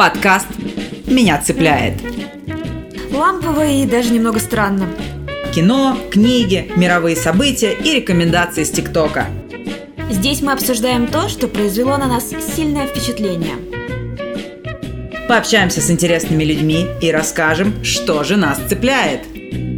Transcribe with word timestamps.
Подкаст 0.00 0.46
«Меня 1.08 1.36
цепляет». 1.42 2.00
Лампово 3.12 3.66
и 3.66 3.84
даже 3.84 4.14
немного 4.14 4.38
странно. 4.38 4.88
Кино, 5.54 5.94
книги, 6.10 6.72
мировые 6.74 7.14
события 7.16 7.74
и 7.74 7.96
рекомендации 7.96 8.64
с 8.64 8.70
ТикТока. 8.70 9.26
Здесь 10.08 10.40
мы 10.40 10.52
обсуждаем 10.52 11.06
то, 11.06 11.28
что 11.28 11.48
произвело 11.48 11.98
на 11.98 12.06
нас 12.06 12.30
сильное 12.56 12.86
впечатление. 12.86 13.56
Пообщаемся 15.28 15.82
с 15.82 15.90
интересными 15.90 16.44
людьми 16.44 16.86
и 17.02 17.12
расскажем, 17.12 17.84
что 17.84 18.24
же 18.24 18.38
нас 18.38 18.58
цепляет. 18.70 19.26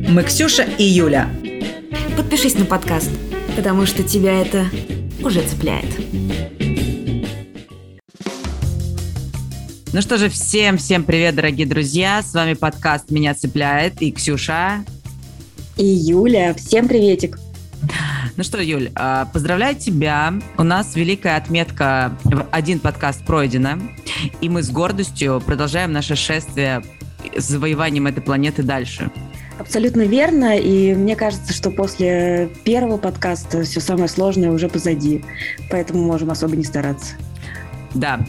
Мы 0.09 0.23
Ксюша 0.23 0.63
и 0.63 0.85
Юля. 0.85 1.29
Подпишись 2.17 2.57
на 2.57 2.65
подкаст, 2.65 3.11
потому 3.57 3.87
что 3.87 4.05
тебя 4.05 4.41
это 4.41 4.67
уже 5.25 5.43
цепляет. 5.43 5.89
Ну 9.95 10.01
что 10.01 10.17
же, 10.17 10.31
всем-всем 10.31 11.05
привет, 11.05 11.35
дорогие 11.35 11.67
друзья. 11.67 12.23
С 12.23 12.33
вами 12.33 12.55
подкаст 12.55 13.11
«Меня 13.11 13.35
цепляет» 13.35 14.01
и 14.01 14.11
Ксюша. 14.11 14.87
И 15.77 15.85
Юля. 15.85 16.55
Всем 16.55 16.89
приветик. 16.89 17.39
Ну 18.39 18.43
что, 18.43 18.63
Юль, 18.63 18.91
а, 18.95 19.27
поздравляю 19.27 19.77
тебя. 19.77 20.33
У 20.57 20.63
нас 20.63 20.97
великая 20.97 21.37
отметка, 21.37 22.17
один 22.51 22.81
подкаст 22.81 23.27
пройдена, 23.27 23.83
и 24.41 24.49
мы 24.49 24.63
с 24.63 24.71
гордостью 24.71 25.43
продолжаем 25.45 25.93
наше 25.93 26.17
шествие 26.17 26.83
с 27.37 27.45
завоеванием 27.45 28.07
этой 28.07 28.23
планеты 28.23 28.63
дальше. 28.63 29.11
Абсолютно 29.59 30.03
верно, 30.07 30.57
и 30.57 30.95
мне 30.95 31.17
кажется, 31.17 31.53
что 31.53 31.71
после 31.71 32.49
первого 32.65 32.97
подкаста 32.97 33.63
все 33.65 33.81
самое 33.81 34.09
сложное 34.09 34.53
уже 34.53 34.71
позади, 34.71 35.23
поэтому 35.71 36.03
можем 36.03 36.31
особо 36.31 36.57
не 36.57 36.65
стараться. 36.65 37.15
Да, 37.95 38.21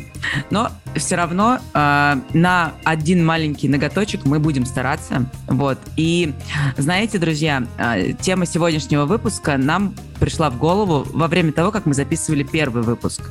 но 0.50 0.70
все 0.96 1.16
равно 1.16 1.60
э, 1.74 2.16
на 2.34 2.74
один 2.84 3.26
маленький 3.26 3.70
ноготочек 3.70 4.26
мы 4.26 4.40
будем 4.40 4.66
стараться. 4.66 5.26
Вот. 5.48 5.78
И 5.96 6.34
знаете, 6.78 7.18
друзья, 7.18 7.66
э, 7.78 8.14
тема 8.14 8.46
сегодняшнего 8.46 9.06
выпуска 9.06 9.58
нам 9.58 9.96
пришла 10.20 10.50
в 10.50 10.58
голову 10.58 11.08
во 11.14 11.28
время 11.28 11.52
того, 11.52 11.72
как 11.72 11.86
мы 11.86 11.94
записывали 11.94 12.44
первый 12.44 12.84
выпуск. 12.84 13.30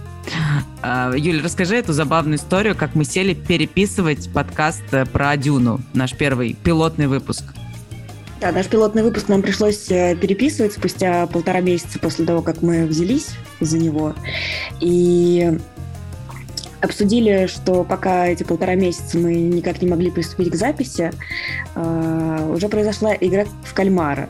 Э, 0.82 1.12
Юля, 1.16 1.42
расскажи 1.42 1.76
эту 1.76 1.92
забавную 1.92 2.38
историю, 2.38 2.74
как 2.74 2.94
мы 2.94 3.04
сели 3.04 3.34
переписывать 3.34 4.32
подкаст 4.32 4.84
про 5.12 5.36
Дюну, 5.36 5.80
наш 5.92 6.14
первый 6.14 6.54
пилотный 6.54 7.08
выпуск. 7.08 7.44
Да, 8.42 8.50
наш 8.50 8.66
пилотный 8.66 9.04
выпуск 9.04 9.28
нам 9.28 9.40
пришлось 9.40 9.88
э, 9.88 10.16
переписывать 10.16 10.72
спустя 10.72 11.28
полтора 11.28 11.60
месяца 11.60 12.00
после 12.00 12.24
того, 12.24 12.42
как 12.42 12.60
мы 12.60 12.86
взялись 12.86 13.28
за 13.60 13.78
него. 13.78 14.16
И 14.80 15.60
обсудили, 16.82 17.46
что 17.46 17.84
пока 17.84 18.26
эти 18.26 18.42
полтора 18.42 18.74
месяца 18.74 19.16
мы 19.18 19.34
никак 19.34 19.80
не 19.80 19.88
могли 19.88 20.10
приступить 20.10 20.50
к 20.50 20.54
записи, 20.56 21.12
э, 21.74 22.52
уже 22.52 22.68
произошла 22.68 23.14
игра 23.14 23.44
в 23.64 23.72
кальмара. 23.72 24.28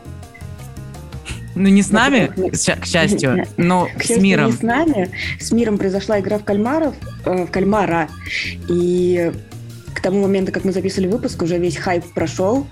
Ну, 1.55 1.69
не 1.69 1.83
с 1.83 1.91
нами, 1.91 2.31
к 2.51 2.85
счастью, 2.85 3.45
но 3.57 3.87
к 3.97 4.03
с 4.03 4.17
миром. 4.17 4.47
Не 4.47 4.51
с 4.53 4.61
нами. 4.61 5.11
С 5.39 5.51
миром 5.51 5.77
произошла 5.77 6.19
игра 6.19 6.39
в 6.39 6.43
кальмаров, 6.43 6.95
э, 7.25 7.45
в 7.45 7.51
кальмара. 7.51 8.09
И 8.69 9.31
к 9.93 10.01
тому 10.01 10.21
моменту, 10.21 10.51
как 10.51 10.63
мы 10.63 10.71
записывали 10.71 11.07
выпуск, 11.07 11.41
уже 11.41 11.57
весь 11.57 11.77
хайп 11.77 12.03
прошел 12.13 12.65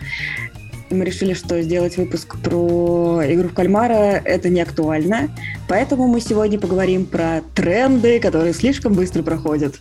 мы 0.95 1.06
решили, 1.06 1.34
что 1.34 1.61
сделать 1.61 1.97
выпуск 1.97 2.38
про 2.38 3.22
игру 3.25 3.50
в 3.50 3.53
кальмара 3.53 4.22
это 4.23 4.50
не 4.50 4.61
актуально. 4.61 5.30
Поэтому 5.67 6.08
мы 6.08 6.22
сегодня 6.22 6.59
поговорим 6.59 7.06
про 7.06 7.42
тренды, 7.56 8.20
которые 8.20 8.53
слишком 8.53 8.94
быстро 8.94 9.23
проходят. 9.23 9.75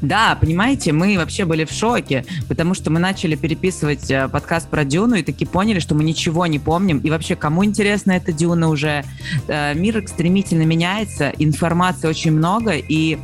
Да, 0.00 0.36
понимаете, 0.40 0.92
мы 0.92 1.16
вообще 1.16 1.44
были 1.44 1.64
в 1.64 1.70
шоке, 1.70 2.24
потому 2.48 2.74
что 2.74 2.90
мы 2.90 3.00
начали 3.00 3.36
переписывать 3.36 4.10
э, 4.10 4.28
подкаст 4.28 4.68
про 4.68 4.84
Дюну 4.84 5.16
и 5.16 5.22
таки 5.22 5.44
поняли, 5.44 5.80
что 5.80 5.94
мы 5.94 6.04
ничего 6.04 6.46
не 6.46 6.58
помним. 6.58 6.98
И 6.98 7.10
вообще, 7.10 7.36
кому 7.36 7.64
интересна 7.64 8.12
эта 8.12 8.32
Дюна 8.32 8.68
уже? 8.68 9.04
Э, 9.48 9.74
мир 9.74 10.02
стремительно 10.08 10.62
меняется, 10.62 11.32
информации 11.38 12.08
очень 12.08 12.32
много, 12.32 12.72
и 12.72 13.18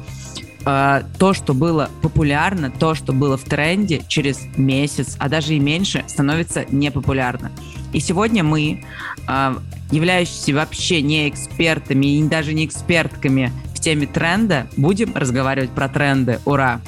э, 0.64 1.02
то, 1.18 1.32
что 1.32 1.54
было 1.54 1.90
популярно, 2.02 2.70
то, 2.70 2.94
что 2.94 3.12
было 3.12 3.36
в 3.36 3.44
тренде, 3.44 4.02
через 4.08 4.40
месяц, 4.56 5.16
а 5.18 5.28
даже 5.28 5.54
и 5.54 5.58
меньше, 5.58 6.04
становится 6.06 6.64
непопулярно. 6.70 7.50
И 7.92 8.00
сегодня 8.00 8.44
мы, 8.44 8.84
э, 9.28 9.54
являющиеся 9.90 10.54
вообще 10.54 11.02
не 11.02 11.28
экспертами 11.28 12.18
и 12.18 12.22
даже 12.22 12.52
не 12.54 12.64
экспертками 12.66 13.52
в 13.74 13.80
теме 13.80 14.06
тренда, 14.06 14.66
будем 14.76 15.14
разговаривать 15.14 15.70
про 15.70 15.88
тренды. 15.88 16.38
Ура! 16.44 16.80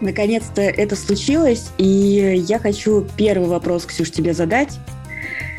Наконец-то 0.00 0.62
это 0.62 0.96
случилось, 0.96 1.70
и 1.78 2.44
я 2.46 2.58
хочу 2.58 3.06
первый 3.16 3.48
вопрос, 3.48 3.86
Ксюш, 3.86 4.10
тебе 4.10 4.34
задать. 4.34 4.78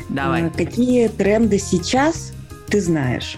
Давай. 0.08 0.50
Какие 0.50 1.08
тренды 1.08 1.58
сейчас 1.58 2.32
ты 2.68 2.80
знаешь? 2.80 3.36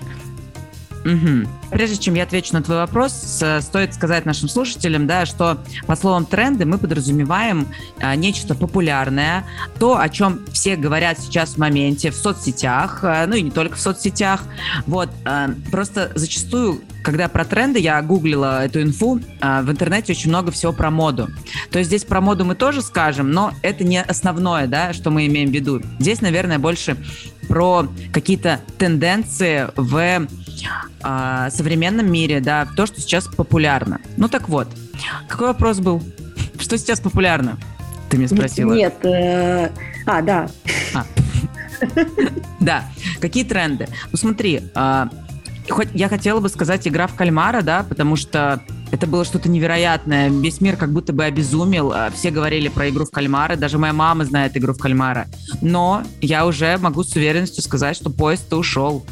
Угу. 1.08 1.48
Прежде 1.70 1.96
чем 1.96 2.14
я 2.14 2.24
отвечу 2.24 2.52
на 2.52 2.62
твой 2.62 2.76
вопрос, 2.78 3.12
стоит 3.12 3.94
сказать 3.94 4.26
нашим 4.26 4.48
слушателям, 4.48 5.06
да, 5.06 5.24
что 5.24 5.58
под 5.86 5.98
словом 5.98 6.26
тренды 6.26 6.66
мы 6.66 6.76
подразумеваем 6.76 7.66
а, 8.00 8.14
нечто 8.14 8.54
популярное, 8.54 9.44
то, 9.78 9.98
о 9.98 10.08
чем 10.08 10.40
все 10.52 10.76
говорят 10.76 11.18
сейчас 11.18 11.54
в 11.54 11.58
моменте 11.58 12.10
в 12.10 12.14
соцсетях, 12.14 13.00
а, 13.02 13.26
ну 13.26 13.36
и 13.36 13.42
не 13.42 13.50
только 13.50 13.76
в 13.76 13.80
соцсетях. 13.80 14.42
Вот, 14.86 15.08
а, 15.24 15.50
просто 15.70 16.12
зачастую, 16.14 16.82
когда 17.08 17.26
про 17.28 17.46
тренды 17.46 17.78
я 17.78 18.02
гуглила 18.02 18.66
эту 18.66 18.82
инфу, 18.82 19.18
а, 19.40 19.62
в 19.62 19.70
интернете 19.70 20.12
очень 20.12 20.28
много 20.28 20.50
всего 20.52 20.74
про 20.74 20.90
моду. 20.90 21.30
То 21.70 21.78
есть 21.78 21.88
здесь 21.88 22.04
про 22.04 22.20
моду 22.20 22.44
мы 22.44 22.54
тоже 22.54 22.82
скажем, 22.82 23.30
но 23.30 23.54
это 23.62 23.82
не 23.82 24.02
основное, 24.02 24.66
да, 24.66 24.92
что 24.92 25.10
мы 25.10 25.26
имеем 25.26 25.48
в 25.48 25.54
виду. 25.54 25.80
Здесь, 25.98 26.20
наверное, 26.20 26.58
больше 26.58 26.98
про 27.48 27.88
какие-то 28.12 28.60
тенденции 28.76 29.68
в 29.74 30.28
а, 31.02 31.48
современном 31.48 32.12
мире, 32.12 32.40
да, 32.40 32.68
то, 32.76 32.84
что 32.84 33.00
сейчас 33.00 33.26
популярно. 33.26 34.02
Ну 34.18 34.28
так 34.28 34.50
вот, 34.50 34.68
какой 35.28 35.46
вопрос 35.46 35.78
был? 35.78 36.02
Что 36.58 36.76
сейчас 36.76 37.00
популярно? 37.00 37.56
Ты 38.10 38.18
меня 38.18 38.28
спросила. 38.28 38.74
Нет, 38.74 39.02
э... 39.02 39.70
а, 40.04 40.20
да. 40.20 40.50
А. 40.92 41.06
Да, 42.60 42.84
какие 43.18 43.44
тренды? 43.44 43.88
Ну 44.12 44.18
смотри, 44.18 44.60
а, 44.74 45.08
хоть 45.70 45.88
я 45.94 46.08
хотела 46.08 46.40
бы 46.40 46.48
сказать 46.48 46.86
игра 46.86 47.06
в 47.06 47.14
кальмара, 47.14 47.62
да, 47.62 47.82
потому 47.82 48.16
что 48.16 48.62
это 48.90 49.06
было 49.06 49.24
что-то 49.24 49.48
невероятное. 49.48 50.30
Весь 50.30 50.60
мир 50.60 50.76
как 50.76 50.92
будто 50.92 51.12
бы 51.12 51.24
обезумел. 51.24 51.92
А, 51.92 52.10
все 52.10 52.30
говорили 52.30 52.68
про 52.68 52.88
игру 52.88 53.04
в 53.04 53.10
кальмара. 53.10 53.56
Даже 53.56 53.78
моя 53.78 53.92
мама 53.92 54.24
знает 54.24 54.56
игру 54.56 54.72
в 54.72 54.78
кальмара. 54.78 55.26
Но 55.60 56.02
я 56.20 56.46
уже 56.46 56.78
могу 56.78 57.04
с 57.04 57.14
уверенностью 57.16 57.62
сказать, 57.62 57.96
что 57.96 58.10
поезд-то 58.10 58.56
ушел. 58.56 59.04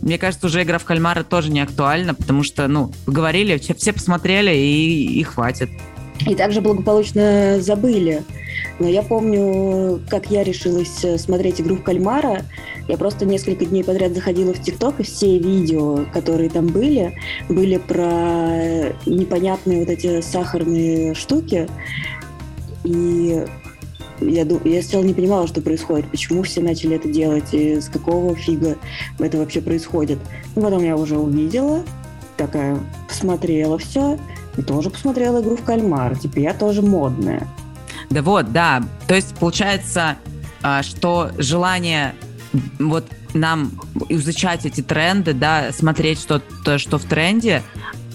Мне 0.00 0.18
кажется, 0.18 0.46
уже 0.46 0.62
игра 0.62 0.78
в 0.78 0.84
кальмара 0.84 1.22
тоже 1.22 1.50
не 1.50 1.60
актуальна, 1.60 2.14
потому 2.14 2.42
что, 2.42 2.68
ну, 2.68 2.92
говорили, 3.06 3.56
все, 3.56 3.92
посмотрели 3.92 4.54
и, 4.54 5.18
и 5.18 5.22
хватит. 5.22 5.70
И 6.26 6.34
также 6.34 6.60
благополучно 6.60 7.60
забыли. 7.60 8.22
Но 8.78 8.88
я 8.88 9.02
помню, 9.02 10.00
как 10.08 10.30
я 10.30 10.42
решилась 10.42 11.04
э, 11.04 11.18
смотреть 11.18 11.60
игру 11.60 11.76
в 11.76 11.82
кальмара. 11.82 12.42
Я 12.88 12.96
просто 12.96 13.24
несколько 13.24 13.64
дней 13.64 13.84
подряд 13.84 14.14
заходила 14.14 14.52
в 14.52 14.62
ТикТок, 14.62 15.00
и 15.00 15.02
все 15.04 15.38
видео, 15.38 16.04
которые 16.12 16.50
там 16.50 16.66
были, 16.66 17.14
были 17.48 17.76
про 17.78 18.92
непонятные 19.06 19.80
вот 19.80 19.90
эти 19.90 20.20
сахарные 20.20 21.14
штуки. 21.14 21.68
И 22.84 23.44
я, 24.20 24.46
я 24.64 24.82
сначала 24.82 25.02
не 25.02 25.14
понимала, 25.14 25.46
что 25.46 25.60
происходит, 25.60 26.10
почему 26.10 26.42
все 26.42 26.60
начали 26.60 26.96
это 26.96 27.08
делать, 27.08 27.52
и 27.52 27.80
с 27.80 27.88
какого 27.88 28.34
фига 28.34 28.76
это 29.18 29.38
вообще 29.38 29.60
происходит. 29.60 30.18
Ну, 30.54 30.62
потом 30.62 30.82
я 30.82 30.96
уже 30.96 31.18
увидела, 31.18 31.82
такая 32.36 32.78
посмотрела 33.08 33.78
все, 33.78 34.18
и 34.56 34.62
тоже 34.62 34.90
посмотрела 34.90 35.42
игру 35.42 35.56
в 35.56 35.64
кальмар. 35.64 36.18
Теперь 36.18 36.44
я 36.44 36.54
тоже 36.54 36.82
модная. 36.82 37.46
Да 38.10 38.22
вот, 38.22 38.52
да. 38.52 38.82
То 39.06 39.14
есть 39.14 39.34
получается, 39.36 40.16
а, 40.62 40.82
что 40.82 41.30
желание 41.38 42.14
вот 42.78 43.06
нам 43.34 43.72
изучать 44.08 44.64
эти 44.64 44.80
тренды, 44.80 45.34
да, 45.34 45.72
смотреть 45.72 46.20
что-то, 46.20 46.78
что 46.78 46.98
в 46.98 47.04
тренде, 47.04 47.62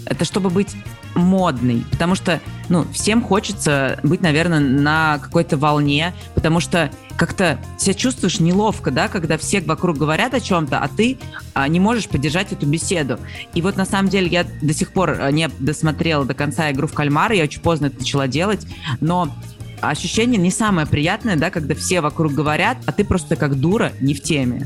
это 0.05 0.25
чтобы 0.25 0.49
быть 0.49 0.75
модный, 1.15 1.85
потому 1.91 2.15
что, 2.15 2.39
ну, 2.69 2.85
всем 2.93 3.21
хочется 3.21 3.99
быть, 4.03 4.21
наверное, 4.21 4.59
на 4.59 5.19
какой-то 5.19 5.57
волне, 5.57 6.13
потому 6.35 6.59
что 6.59 6.89
как-то 7.19 7.59
себя 7.77 7.93
чувствуешь 7.93 8.39
неловко, 8.39 8.91
да, 8.91 9.09
когда 9.09 9.37
все 9.37 9.59
вокруг 9.59 9.97
говорят 9.97 10.33
о 10.33 10.39
чем-то, 10.39 10.79
а 10.79 10.87
ты 10.87 11.17
а, 11.53 11.67
не 11.67 11.77
можешь 11.77 12.07
поддержать 12.07 12.53
эту 12.53 12.65
беседу. 12.65 13.19
И 13.53 13.61
вот 13.61 13.75
на 13.75 13.85
самом 13.85 14.09
деле 14.09 14.27
я 14.27 14.45
до 14.61 14.73
сих 14.73 14.93
пор 14.93 15.17
а, 15.19 15.29
не 15.29 15.49
досмотрела 15.59 16.23
до 16.23 16.33
конца 16.33 16.71
игру 16.71 16.87
в 16.87 16.93
кальмара, 16.93 17.35
я 17.35 17.43
очень 17.43 17.61
поздно 17.61 17.87
это 17.87 17.99
начала 17.99 18.29
делать, 18.29 18.65
но 19.01 19.35
ощущение 19.81 20.39
не 20.39 20.49
самое 20.49 20.87
приятное, 20.87 21.35
да, 21.35 21.49
когда 21.49 21.75
все 21.75 21.99
вокруг 21.99 22.31
говорят, 22.31 22.77
а 22.85 22.93
ты 22.93 23.03
просто 23.03 23.35
как 23.35 23.59
дура 23.59 23.91
не 23.99 24.13
в 24.13 24.23
теме. 24.23 24.65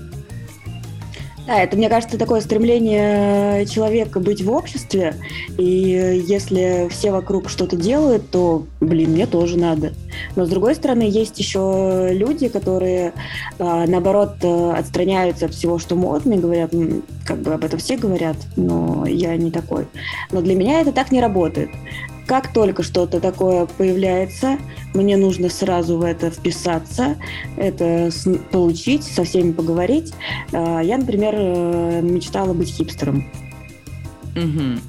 Да, 1.46 1.60
это, 1.60 1.76
мне 1.76 1.90
кажется, 1.90 2.18
такое 2.18 2.40
стремление 2.40 3.66
человека 3.66 4.22
быть 4.22 4.42
в 4.42 4.50
обществе, 4.50 5.16
и 5.58 6.24
если 6.26 6.88
все 6.90 7.12
вокруг 7.12 7.50
что-то 7.50 7.76
делают, 7.76 8.30
то, 8.32 8.66
блин, 8.80 9.12
мне 9.12 9.28
тоже 9.28 9.58
надо. 9.58 9.94
Но, 10.38 10.46
с 10.46 10.50
другой 10.50 10.76
стороны, 10.76 11.04
есть 11.04 11.38
еще 11.40 12.10
люди, 12.12 12.48
которые, 12.48 13.12
а, 13.60 13.86
наоборот, 13.86 14.36
отстраняются 14.44 15.48
от 15.48 15.54
всего, 15.54 15.80
что 15.80 15.96
модно, 15.96 16.34
и 16.34 16.38
говорят, 16.38 16.72
как 17.26 17.40
бы 17.40 17.54
об 17.54 17.66
этом 17.66 17.78
все 17.78 17.98
говорят, 17.98 18.38
но 18.56 19.06
я 19.06 19.36
не 19.36 19.52
такой. 19.52 19.88
Но 20.32 20.42
для 20.42 20.56
меня 20.56 20.80
это 20.80 20.94
так 20.94 21.12
не 21.12 21.20
работает. 21.20 21.70
Как 22.26 22.54
только 22.54 22.84
что-то 22.84 23.20
такое 23.20 23.66
появляется, 23.66 24.58
мне 24.94 25.18
нужно 25.18 25.50
сразу 25.50 25.98
в 25.98 26.04
это 26.04 26.32
вписаться, 26.32 27.18
это 27.58 28.10
получить, 28.52 29.04
со 29.04 29.24
всеми 29.24 29.52
поговорить. 29.52 30.14
А, 30.54 30.80
я, 30.80 30.98
например, 30.98 31.34
э, 31.36 32.02
мечтала 32.02 32.54
быть 32.54 32.70
хипстером. 32.70 33.30
Угу. 34.36 34.80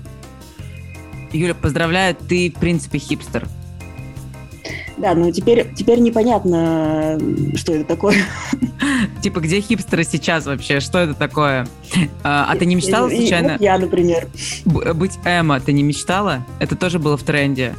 Юля, 1.32 1.54
поздравляю, 1.54 2.14
ты, 2.14 2.52
в 2.54 2.60
принципе, 2.60 2.98
хипстер. 2.98 3.48
Да, 4.96 5.14
ну 5.14 5.30
теперь, 5.32 5.72
теперь 5.74 5.98
непонятно, 5.98 7.18
что 7.56 7.72
это 7.72 7.84
такое. 7.84 8.16
Типа, 9.22 9.40
где 9.40 9.60
хипстеры 9.60 10.04
сейчас 10.04 10.46
вообще? 10.46 10.80
Что 10.80 10.98
это 10.98 11.14
такое? 11.14 11.66
А, 12.22 12.46
а 12.50 12.56
ты 12.56 12.66
не 12.66 12.74
мечтала 12.74 13.08
случайно? 13.08 13.56
Я, 13.60 13.78
например. 13.78 14.28
Быть 14.64 15.18
Эма, 15.24 15.60
ты 15.60 15.72
не 15.72 15.82
мечтала? 15.82 16.44
Это 16.58 16.76
тоже 16.76 16.98
было 16.98 17.16
в 17.16 17.22
тренде. 17.22 17.74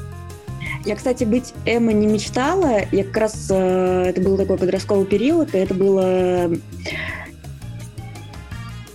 Я, 0.86 0.96
кстати, 0.96 1.24
быть 1.24 1.54
Эма 1.66 1.94
не 1.94 2.06
мечтала. 2.06 2.82
Я 2.92 3.04
как 3.04 3.18
раз... 3.18 3.48
Э, 3.50 4.04
это 4.08 4.22
был 4.22 4.38
такой 4.38 4.58
подростковый 4.58 5.06
период, 5.06 5.56
и 5.56 5.58
это 5.58 5.74
было 5.74 6.52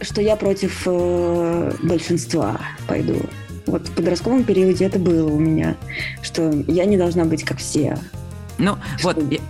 что 0.03 0.23
я 0.23 0.37
против 0.37 0.83
э, 0.87 1.73
большинства 1.83 2.59
пойду. 2.87 3.21
Вот 3.71 3.89
в 3.89 3.93
подростковом 3.93 4.45
периоде 4.45 4.85
это 4.85 4.99
было 4.99 5.31
у 5.31 5.39
меня, 5.39 5.77
что 6.23 6.51
я 6.67 6.85
не 6.85 6.97
должна 6.97 7.25
быть 7.25 7.45
как 7.45 7.59
все. 7.59 7.97
Ну, 8.59 8.77
что... 8.99 9.09
вот, 9.09 9.41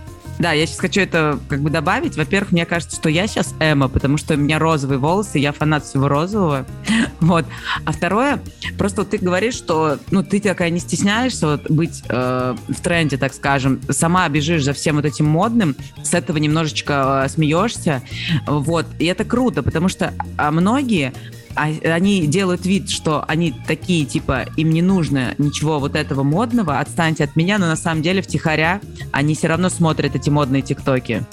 да, 0.41 0.53
я 0.53 0.65
сейчас 0.65 0.79
хочу 0.79 1.01
это 1.01 1.37
как 1.47 1.61
бы 1.61 1.69
добавить. 1.69 2.17
Во-первых, 2.17 2.51
мне 2.51 2.65
кажется, 2.65 2.95
что 2.95 3.09
я 3.09 3.27
сейчас 3.27 3.53
Эма, 3.59 3.87
потому 3.89 4.17
что 4.17 4.33
у 4.33 4.37
меня 4.37 4.57
розовые 4.57 4.97
волосы, 4.97 5.37
я 5.37 5.51
фанат 5.51 5.85
всего 5.85 6.07
розового. 6.07 6.65
Вот. 7.19 7.45
А 7.85 7.91
второе, 7.91 8.39
просто 8.79 9.01
вот 9.01 9.11
ты 9.11 9.19
говоришь, 9.19 9.53
что 9.53 9.99
ну, 10.09 10.23
ты 10.23 10.39
такая 10.39 10.71
не 10.71 10.79
стесняешься 10.79 11.45
вот, 11.45 11.69
быть 11.69 12.01
э, 12.09 12.55
в 12.67 12.81
тренде, 12.81 13.17
так 13.17 13.35
скажем, 13.35 13.79
сама 13.91 14.27
бежишь 14.27 14.63
за 14.63 14.73
всем 14.73 14.95
вот 14.95 15.05
этим 15.05 15.27
модным, 15.27 15.75
с 16.01 16.15
этого 16.15 16.37
немножечко 16.37 17.21
э, 17.23 17.29
смеешься. 17.29 18.01
Вот. 18.47 18.87
И 18.97 19.05
это 19.05 19.23
круто, 19.23 19.61
потому 19.61 19.87
что 19.87 20.15
а 20.35 20.49
многие 20.49 21.13
они 21.55 22.27
делают 22.27 22.65
вид, 22.65 22.89
что 22.89 23.23
они 23.27 23.53
такие, 23.67 24.05
типа, 24.05 24.45
им 24.57 24.71
не 24.71 24.81
нужно 24.81 25.35
ничего 25.37 25.79
вот 25.79 25.95
этого 25.95 26.23
модного, 26.23 26.79
отстаньте 26.79 27.23
от 27.23 27.35
меня, 27.35 27.57
но 27.57 27.67
на 27.67 27.75
самом 27.75 28.01
деле 28.01 28.21
втихаря 28.21 28.81
они 29.11 29.35
все 29.35 29.47
равно 29.47 29.69
смотрят 29.69 30.15
эти 30.15 30.29
модные 30.29 30.61
тиктоки. 30.61 31.23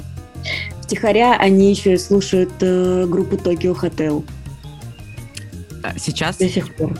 Втихаря 0.82 1.36
они 1.36 1.70
еще 1.70 1.94
и 1.94 1.98
слушают 1.98 2.52
э, 2.60 3.06
группу 3.06 3.36
Tokyo 3.36 3.78
Hotel. 3.78 4.24
А, 5.82 5.98
сейчас? 5.98 6.36
До 6.36 6.48
сих 6.48 6.74
пор. 6.74 6.98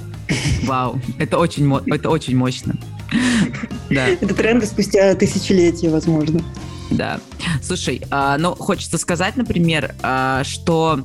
Вау, 0.64 1.00
это 1.18 1.38
очень, 1.38 1.72
это 1.92 2.10
очень 2.10 2.36
мощно. 2.36 2.74
Да. 3.90 4.06
Это 4.06 4.34
тренды 4.34 4.66
спустя 4.66 5.14
тысячелетия, 5.14 5.88
возможно. 5.88 6.42
Да. 6.90 7.18
Слушай, 7.62 8.02
а, 8.10 8.38
ну, 8.38 8.54
хочется 8.54 8.98
сказать, 8.98 9.36
например, 9.36 9.94
а, 10.02 10.42
что 10.44 11.04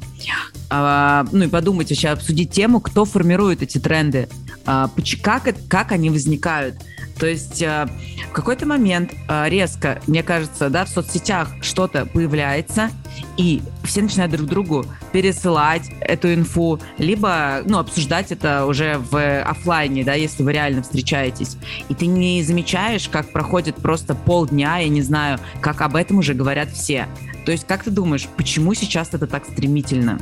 а, 0.70 1.26
ну 1.32 1.46
и 1.46 1.48
подумать 1.48 1.90
вообще, 1.90 2.10
обсудить 2.10 2.52
тему, 2.52 2.80
кто 2.82 3.06
формирует 3.06 3.62
эти 3.62 3.78
тренды, 3.78 4.28
а, 4.66 4.90
как, 5.22 5.50
как 5.68 5.92
они 5.92 6.10
возникают. 6.10 6.76
То 7.20 7.28
есть 7.28 7.62
а, 7.64 7.88
в 8.30 8.32
какой-то 8.32 8.66
момент 8.66 9.14
а, 9.28 9.48
резко, 9.48 10.02
мне 10.08 10.24
кажется, 10.24 10.70
да, 10.70 10.86
в 10.86 10.90
соцсетях 10.90 11.50
что-то 11.62 12.06
появляется, 12.06 12.90
и 13.38 13.62
все 13.84 14.02
начинают 14.02 14.32
друг 14.32 14.48
другу 14.48 14.86
пересылать 15.12 15.90
эту 16.02 16.34
инфу, 16.34 16.80
либо, 16.98 17.62
ну, 17.66 17.78
обсуждать 17.78 18.32
это 18.32 18.66
уже 18.66 18.98
в 18.98 19.42
офлайне, 19.44 20.04
да, 20.04 20.14
если 20.14 20.44
вы 20.44 20.54
реально 20.54 20.82
встречаетесь. 20.82 21.58
И 21.90 21.96
ты 21.96 22.08
не 22.08 22.42
замечаешь, 22.44 23.08
как 23.10 23.32
проходит 23.32 23.76
просто 23.76 24.16
полдня, 24.16 24.78
я 24.78 24.90
не 24.90 25.02
знаю, 25.02 25.40
как 25.62 25.82
об 25.82 25.96
этом 25.96 26.18
уже 26.18 26.34
говорят 26.34 26.70
все. 26.72 27.08
То 27.46 27.52
есть, 27.52 27.68
как 27.68 27.84
ты 27.84 27.92
думаешь, 27.92 28.28
почему 28.38 28.74
сейчас 28.74 29.14
это 29.14 29.28
так 29.28 29.46
стремительно? 29.46 30.20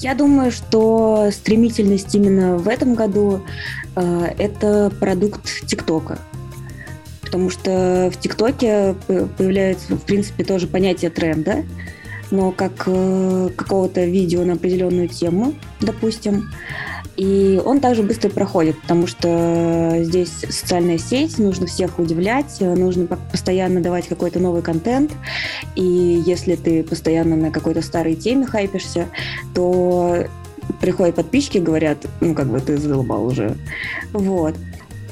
Я 0.00 0.14
думаю, 0.14 0.50
что 0.50 1.30
стремительность 1.32 2.14
именно 2.14 2.56
в 2.58 2.68
этом 2.68 2.94
году 2.94 3.42
э, 3.94 4.34
это 4.38 4.92
продукт 5.00 5.66
ТикТока. 5.66 6.18
Потому 7.22 7.50
что 7.50 8.10
в 8.12 8.20
ТикТоке 8.20 8.94
появляется, 9.06 9.96
в 9.96 10.02
принципе, 10.02 10.44
тоже 10.44 10.66
понятие 10.66 11.10
тренда, 11.10 11.64
но 12.30 12.52
как 12.52 12.84
э, 12.86 13.50
какого-то 13.56 14.04
видео 14.04 14.44
на 14.44 14.54
определенную 14.54 15.08
тему, 15.08 15.54
допустим. 15.80 16.50
И 17.16 17.60
он 17.64 17.80
также 17.80 18.02
быстро 18.02 18.28
проходит, 18.28 18.80
потому 18.82 19.06
что 19.06 19.98
здесь 20.00 20.30
социальная 20.50 20.98
сеть, 20.98 21.38
нужно 21.38 21.66
всех 21.66 21.98
удивлять, 21.98 22.60
нужно 22.60 23.06
постоянно 23.06 23.80
давать 23.80 24.06
какой-то 24.06 24.38
новый 24.38 24.62
контент. 24.62 25.12
И 25.74 25.82
если 26.26 26.56
ты 26.56 26.82
постоянно 26.82 27.36
на 27.36 27.50
какой-то 27.50 27.80
старой 27.80 28.16
теме 28.16 28.44
хайпишься, 28.44 29.06
то 29.54 30.26
приходят 30.80 31.14
подписчики, 31.14 31.58
говорят, 31.58 31.98
ну, 32.20 32.34
как 32.34 32.48
бы 32.48 32.60
ты 32.60 32.76
задолбал 32.76 33.26
уже. 33.26 33.56
Вот. 34.12 34.54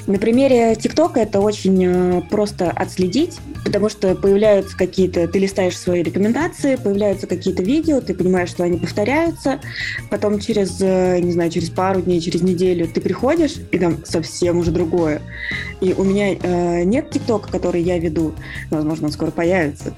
На 0.07 0.19
примере 0.19 0.75
ТикТока 0.75 1.21
это 1.21 1.39
очень 1.39 1.83
э, 1.83 2.21
просто 2.29 2.69
отследить, 2.69 3.39
потому 3.63 3.89
что 3.89 4.13
появляются 4.13 4.77
какие-то, 4.77 5.27
ты 5.27 5.39
листаешь 5.39 5.75
свои 5.75 6.03
рекомендации, 6.03 6.75
появляются 6.75 7.25
какие-то 7.25 7.63
видео, 7.63 8.01
ты 8.01 8.13
понимаешь, 8.13 8.49
что 8.49 8.63
они 8.63 8.77
повторяются, 8.77 9.59
потом 10.11 10.39
через, 10.39 10.79
э, 10.79 11.19
не 11.21 11.31
знаю, 11.31 11.49
через 11.49 11.71
пару 11.71 12.01
дней, 12.01 12.21
через 12.21 12.43
неделю 12.43 12.87
ты 12.87 13.01
приходишь, 13.01 13.55
и 13.71 13.79
там 13.79 14.05
совсем 14.05 14.59
уже 14.59 14.69
другое. 14.69 15.23
И 15.81 15.93
у 15.93 16.03
меня 16.03 16.35
э, 16.35 16.83
нет 16.83 17.09
ТикТока, 17.09 17.51
который 17.51 17.81
я 17.81 17.97
веду, 17.97 18.35
возможно, 18.69 19.07
он 19.07 19.11
скоро 19.11 19.31
появится. 19.31 19.95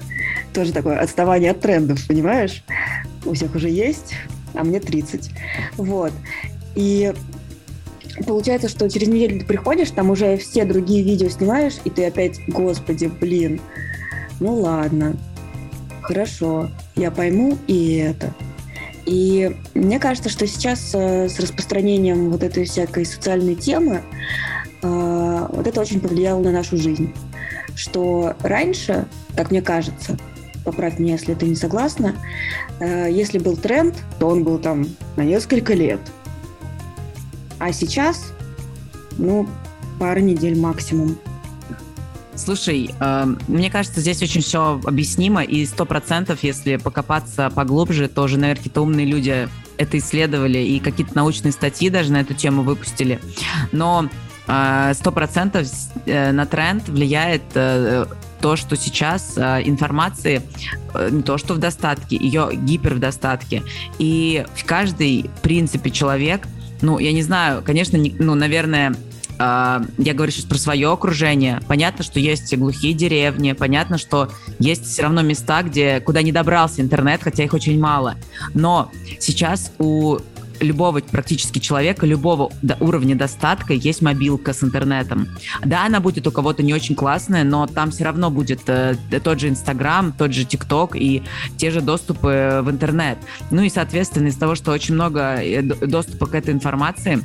Тоже 0.54 0.72
такое 0.72 0.98
отставание 1.00 1.50
от 1.50 1.60
трендов, 1.60 2.06
понимаешь? 2.08 2.64
У 3.26 3.34
всех 3.34 3.54
уже 3.54 3.68
есть, 3.68 4.14
а 4.54 4.64
мне 4.64 4.80
30. 4.80 5.30
Вот. 5.76 6.12
И 6.76 7.12
получается, 8.26 8.68
что 8.68 8.88
через 8.88 9.08
неделю 9.08 9.40
ты 9.40 9.46
приходишь, 9.46 9.90
там 9.90 10.10
уже 10.10 10.36
все 10.36 10.64
другие 10.64 11.02
видео 11.02 11.28
снимаешь, 11.28 11.74
и 11.84 11.90
ты 11.90 12.06
опять, 12.06 12.40
господи, 12.46 13.06
блин, 13.06 13.60
ну 14.40 14.54
ладно, 14.54 15.16
хорошо, 16.02 16.70
я 16.96 17.10
пойму 17.10 17.58
и 17.66 17.96
это. 17.96 18.32
И 19.06 19.56
мне 19.74 19.98
кажется, 19.98 20.28
что 20.28 20.46
сейчас 20.46 20.90
э, 20.94 21.28
с 21.28 21.40
распространением 21.40 22.30
вот 22.30 22.42
этой 22.42 22.64
всякой 22.64 23.06
социальной 23.06 23.54
темы 23.54 24.02
э, 24.82 25.46
вот 25.50 25.66
это 25.66 25.80
очень 25.80 26.00
повлияло 26.00 26.42
на 26.42 26.50
нашу 26.50 26.76
жизнь. 26.76 27.14
Что 27.74 28.34
раньше, 28.42 29.06
как 29.34 29.50
мне 29.50 29.62
кажется, 29.62 30.18
поправь 30.64 30.98
меня, 30.98 31.14
если 31.14 31.32
ты 31.32 31.46
не 31.46 31.56
согласна, 31.56 32.16
э, 32.80 33.08
если 33.10 33.38
был 33.38 33.56
тренд, 33.56 33.94
то 34.18 34.28
он 34.28 34.44
был 34.44 34.58
там 34.58 34.86
на 35.16 35.22
несколько 35.22 35.72
лет– 35.72 36.00
а 37.58 37.72
сейчас, 37.72 38.32
ну, 39.18 39.48
пара 39.98 40.20
недель 40.20 40.58
максимум. 40.58 41.16
Слушай, 42.36 42.94
э, 43.00 43.26
мне 43.48 43.70
кажется, 43.70 44.00
здесь 44.00 44.22
очень 44.22 44.42
все 44.42 44.80
объяснимо, 44.84 45.42
и 45.42 45.66
сто 45.66 45.84
процентов, 45.84 46.42
если 46.42 46.76
покопаться 46.76 47.50
поглубже, 47.50 48.08
то 48.08 48.22
уже, 48.22 48.38
наверное, 48.38 48.58
какие-то 48.58 48.82
умные 48.82 49.06
люди 49.06 49.48
это 49.76 49.98
исследовали, 49.98 50.58
и 50.58 50.78
какие-то 50.78 51.16
научные 51.16 51.52
статьи 51.52 51.90
даже 51.90 52.12
на 52.12 52.20
эту 52.20 52.34
тему 52.34 52.62
выпустили. 52.62 53.20
Но 53.72 54.08
э, 54.46 54.92
сто 54.94 55.10
процентов 55.10 55.66
э, 56.06 56.32
на 56.32 56.46
тренд 56.46 56.88
влияет 56.88 57.42
э, 57.54 58.06
то, 58.40 58.54
что 58.54 58.76
сейчас 58.76 59.36
информации 59.36 60.42
не 61.10 61.22
то, 61.22 61.38
что 61.38 61.54
в 61.54 61.58
достатке, 61.58 62.14
ее 62.14 62.50
гипер 62.52 62.94
в 62.94 63.00
достатке. 63.00 63.64
И 63.98 64.46
каждый, 64.64 65.28
в 65.38 65.40
принципе, 65.40 65.90
человек 65.90 66.46
ну, 66.82 66.98
я 66.98 67.12
не 67.12 67.22
знаю, 67.22 67.62
конечно, 67.64 67.96
не, 67.96 68.14
ну, 68.18 68.34
наверное, 68.34 68.94
Uh, 69.38 69.88
я 69.98 70.14
говорю 70.14 70.32
сейчас 70.32 70.46
про 70.46 70.58
свое 70.58 70.90
окружение. 70.90 71.60
Понятно, 71.68 72.02
что 72.02 72.18
есть 72.18 72.52
глухие 72.56 72.92
деревни, 72.92 73.52
понятно, 73.52 73.96
что 73.96 74.32
есть 74.58 74.84
все 74.86 75.02
равно 75.02 75.22
места, 75.22 75.62
где, 75.62 76.00
куда 76.00 76.22
не 76.22 76.32
добрался 76.32 76.80
интернет, 76.80 77.22
хотя 77.22 77.44
их 77.44 77.54
очень 77.54 77.78
мало. 77.78 78.16
Но 78.52 78.90
сейчас 79.20 79.70
у 79.78 80.18
любого 80.60 81.00
практически 81.00 81.58
человека, 81.58 82.06
любого 82.06 82.50
уровня 82.80 83.14
достатка 83.14 83.72
есть 83.72 84.02
мобилка 84.02 84.52
с 84.52 84.62
интернетом. 84.62 85.28
Да, 85.64 85.86
она 85.86 86.00
будет 86.00 86.26
у 86.26 86.30
кого-то 86.30 86.62
не 86.62 86.74
очень 86.74 86.94
классная, 86.94 87.44
но 87.44 87.66
там 87.66 87.90
все 87.90 88.04
равно 88.04 88.30
будет 88.30 88.60
э, 88.66 88.96
тот 89.22 89.40
же 89.40 89.48
Инстаграм, 89.48 90.12
тот 90.12 90.32
же 90.32 90.44
ТикТок 90.44 90.96
и 90.96 91.22
те 91.56 91.70
же 91.70 91.80
доступы 91.80 92.60
в 92.62 92.70
интернет. 92.70 93.18
Ну 93.50 93.62
и, 93.62 93.68
соответственно, 93.68 94.28
из-за 94.28 94.40
того, 94.40 94.54
что 94.54 94.72
очень 94.72 94.94
много 94.94 95.42
э, 95.42 95.62
доступа 95.62 96.26
к 96.26 96.34
этой 96.34 96.54
информации, 96.54 97.24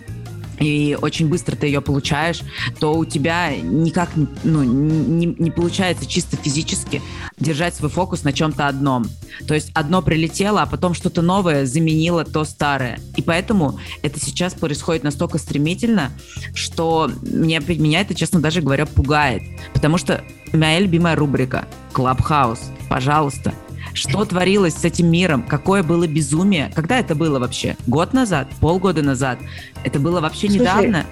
и 0.63 0.98
очень 1.01 1.27
быстро 1.27 1.55
ты 1.58 1.67
ее 1.67 1.82
получаешь, 1.82 2.41
то 2.79 2.93
у 2.93 3.03
тебя 3.03 3.55
никак 3.55 4.10
ну, 4.43 4.63
не, 4.63 5.25
не 5.25 5.51
получается 5.51 6.05
чисто 6.05 6.38
физически 6.38 7.01
держать 7.38 7.75
свой 7.75 7.89
фокус 7.89 8.24
на 8.24 8.32
чем-то 8.32 8.67
одном. 8.67 9.05
То 9.46 9.53
есть 9.53 9.72
одно 9.74 10.01
прилетело, 10.01 10.62
а 10.62 10.65
потом 10.65 10.93
что-то 10.93 11.22
новое 11.22 11.65
заменило 11.65 12.24
то 12.24 12.46
старое. 12.46 13.00
И 13.17 13.22
поэтому 13.22 13.77
это 14.01 14.20
сейчас 14.20 14.53
происходит 14.53 15.03
настолько 15.03 15.38
стремительно, 15.38 16.12
что 16.53 17.12
меня, 17.22 17.60
меня 17.60 18.01
это, 18.01 18.15
честно 18.15 18.39
даже 18.39 18.62
говоря, 18.62 18.86
пугает. 18.86 19.43
Потому 19.74 19.98
что 19.98 20.24
моя 20.53 20.79
любимая 20.79 21.15
рубрика 21.15 21.67
«Клабхаус», 21.91 22.60
пожалуйста, 22.89 23.53
что 23.93 24.25
творилось 24.25 24.75
с 24.75 24.85
этим 24.85 25.09
миром? 25.09 25.43
Какое 25.43 25.83
было 25.83 26.07
безумие? 26.07 26.71
Когда 26.75 27.00
это 27.00 27.15
было 27.15 27.39
вообще? 27.39 27.77
Год 27.88 28.13
назад? 28.13 28.47
Полгода 28.59 29.01
назад? 29.01 29.39
Это 29.83 30.00
было 30.00 30.19
вообще 30.19 30.47
Слушай, 30.47 30.62
недавно? 30.62 31.05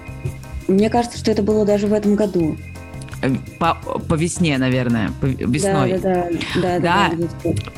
Мне 0.68 0.90
кажется, 0.90 1.18
что 1.18 1.30
это 1.30 1.42
было 1.42 1.64
даже 1.64 1.86
в 1.86 1.92
этом 1.92 2.14
году. 2.14 2.56
Э, 3.22 3.30
по, 3.58 3.74
по 3.74 4.14
весне, 4.14 4.58
наверное, 4.58 5.10
по, 5.20 5.26
весной. 5.26 5.98
Да, 5.98 6.28
да, 6.56 6.78
да. 6.80 6.80
Да, 6.80 6.80
да, 6.80 7.10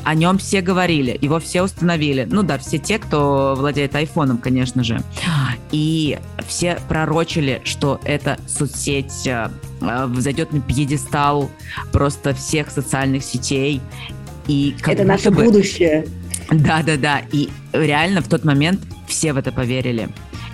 о 0.03 0.15
нем 0.15 0.37
все 0.39 0.61
говорили, 0.61 1.17
его 1.21 1.39
все 1.39 1.61
установили. 1.61 2.27
Ну 2.29 2.43
да, 2.43 2.57
все 2.57 2.79
те, 2.79 2.97
кто 2.97 3.55
владеет 3.55 3.95
айфоном, 3.95 4.39
конечно 4.39 4.83
же. 4.83 5.01
И 5.71 6.17
все 6.47 6.79
пророчили, 6.87 7.61
что 7.63 7.99
эта 8.03 8.39
соцсеть 8.47 9.27
э, 9.27 9.49
зайдет 10.17 10.51
на 10.51 10.61
пьедестал 10.61 11.49
просто 11.91 12.33
всех 12.33 12.71
социальных 12.71 13.23
сетей, 13.23 13.81
и 14.47 14.75
это 14.85 15.03
наше 15.03 15.31
бы... 15.31 15.43
будущее. 15.43 16.05
Да, 16.51 16.83
да, 16.83 16.97
да. 16.97 17.21
И 17.31 17.49
реально 17.73 18.21
в 18.21 18.27
тот 18.27 18.43
момент 18.43 18.81
все 19.07 19.33
в 19.33 19.37
это 19.37 19.51
поверили. 19.51 20.09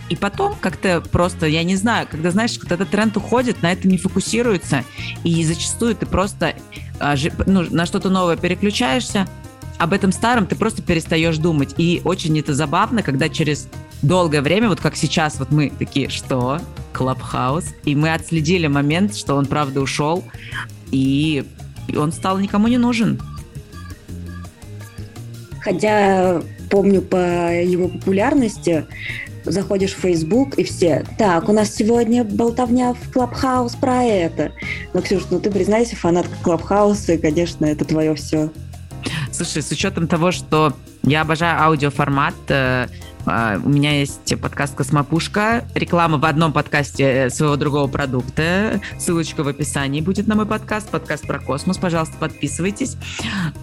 И 0.09 0.15
потом 0.15 0.55
как-то 0.59 1.01
просто, 1.01 1.45
я 1.45 1.63
не 1.63 1.77
знаю, 1.77 2.05
когда, 2.09 2.31
знаешь, 2.31 2.57
когда 2.59 2.75
этот 2.75 2.89
тренд 2.89 3.15
уходит, 3.15 3.61
на 3.61 3.71
это 3.71 3.87
не 3.87 3.97
фокусируется, 3.97 4.83
и 5.23 5.43
зачастую 5.45 5.95
ты 5.95 6.05
просто 6.05 6.55
а, 6.99 7.15
ну, 7.45 7.65
на 7.69 7.85
что-то 7.85 8.09
новое 8.09 8.35
переключаешься, 8.35 9.27
об 9.77 9.93
этом 9.93 10.11
старом 10.11 10.45
ты 10.45 10.55
просто 10.55 10.81
перестаешь 10.81 11.37
думать. 11.37 11.75
И 11.77 12.01
очень 12.03 12.37
это 12.37 12.53
забавно, 12.53 13.03
когда 13.03 13.29
через 13.29 13.67
долгое 14.01 14.41
время, 14.41 14.69
вот 14.69 14.79
как 14.79 14.95
сейчас, 14.95 15.39
вот 15.39 15.51
мы 15.51 15.71
такие, 15.79 16.09
что? 16.09 16.59
Клабхаус. 16.93 17.65
И 17.85 17.95
мы 17.95 18.13
отследили 18.13 18.67
момент, 18.67 19.15
что 19.15 19.35
он 19.35 19.45
правда 19.45 19.81
ушел, 19.81 20.23
и 20.91 21.45
он 21.97 22.11
стал 22.11 22.37
никому 22.37 22.67
не 22.67 22.77
нужен. 22.77 23.19
Хотя 25.61 26.41
помню 26.69 27.01
по 27.01 27.53
его 27.53 27.87
популярности, 27.87 28.85
заходишь 29.45 29.93
в 29.93 29.99
Facebook 29.99 30.55
и 30.55 30.63
все, 30.63 31.05
так, 31.17 31.49
у 31.49 31.53
нас 31.53 31.73
сегодня 31.73 32.23
болтовня 32.23 32.93
в 32.93 33.11
Clubhouse 33.11 33.75
про 33.75 34.03
это. 34.03 34.51
Ну, 34.93 35.01
Ксюш, 35.01 35.23
ну 35.29 35.39
ты 35.39 35.51
признайся, 35.51 35.95
фанатка 35.95 36.35
Клабхауса, 36.43 37.13
и, 37.13 37.17
конечно, 37.17 37.65
это 37.65 37.85
твое 37.85 38.15
все. 38.15 38.49
Слушай, 39.31 39.63
с 39.63 39.71
учетом 39.71 40.07
того, 40.07 40.31
что 40.31 40.73
я 41.03 41.21
обожаю 41.21 41.61
аудиоформат, 41.61 42.35
э, 42.49 42.87
у 43.25 43.69
меня 43.69 43.99
есть 43.99 44.39
подкаст 44.39 44.75
«Космопушка». 44.75 45.65
Реклама 45.75 46.17
в 46.17 46.25
одном 46.25 46.51
подкасте 46.51 47.03
э, 47.03 47.29
своего 47.29 47.55
другого 47.55 47.87
продукта. 47.87 48.81
Ссылочка 48.97 49.43
в 49.43 49.47
описании 49.47 50.01
будет 50.01 50.27
на 50.27 50.35
мой 50.35 50.45
подкаст. 50.45 50.89
Подкаст 50.89 51.27
про 51.27 51.39
космос. 51.39 51.77
Пожалуйста, 51.77 52.15
подписывайтесь. 52.17 52.97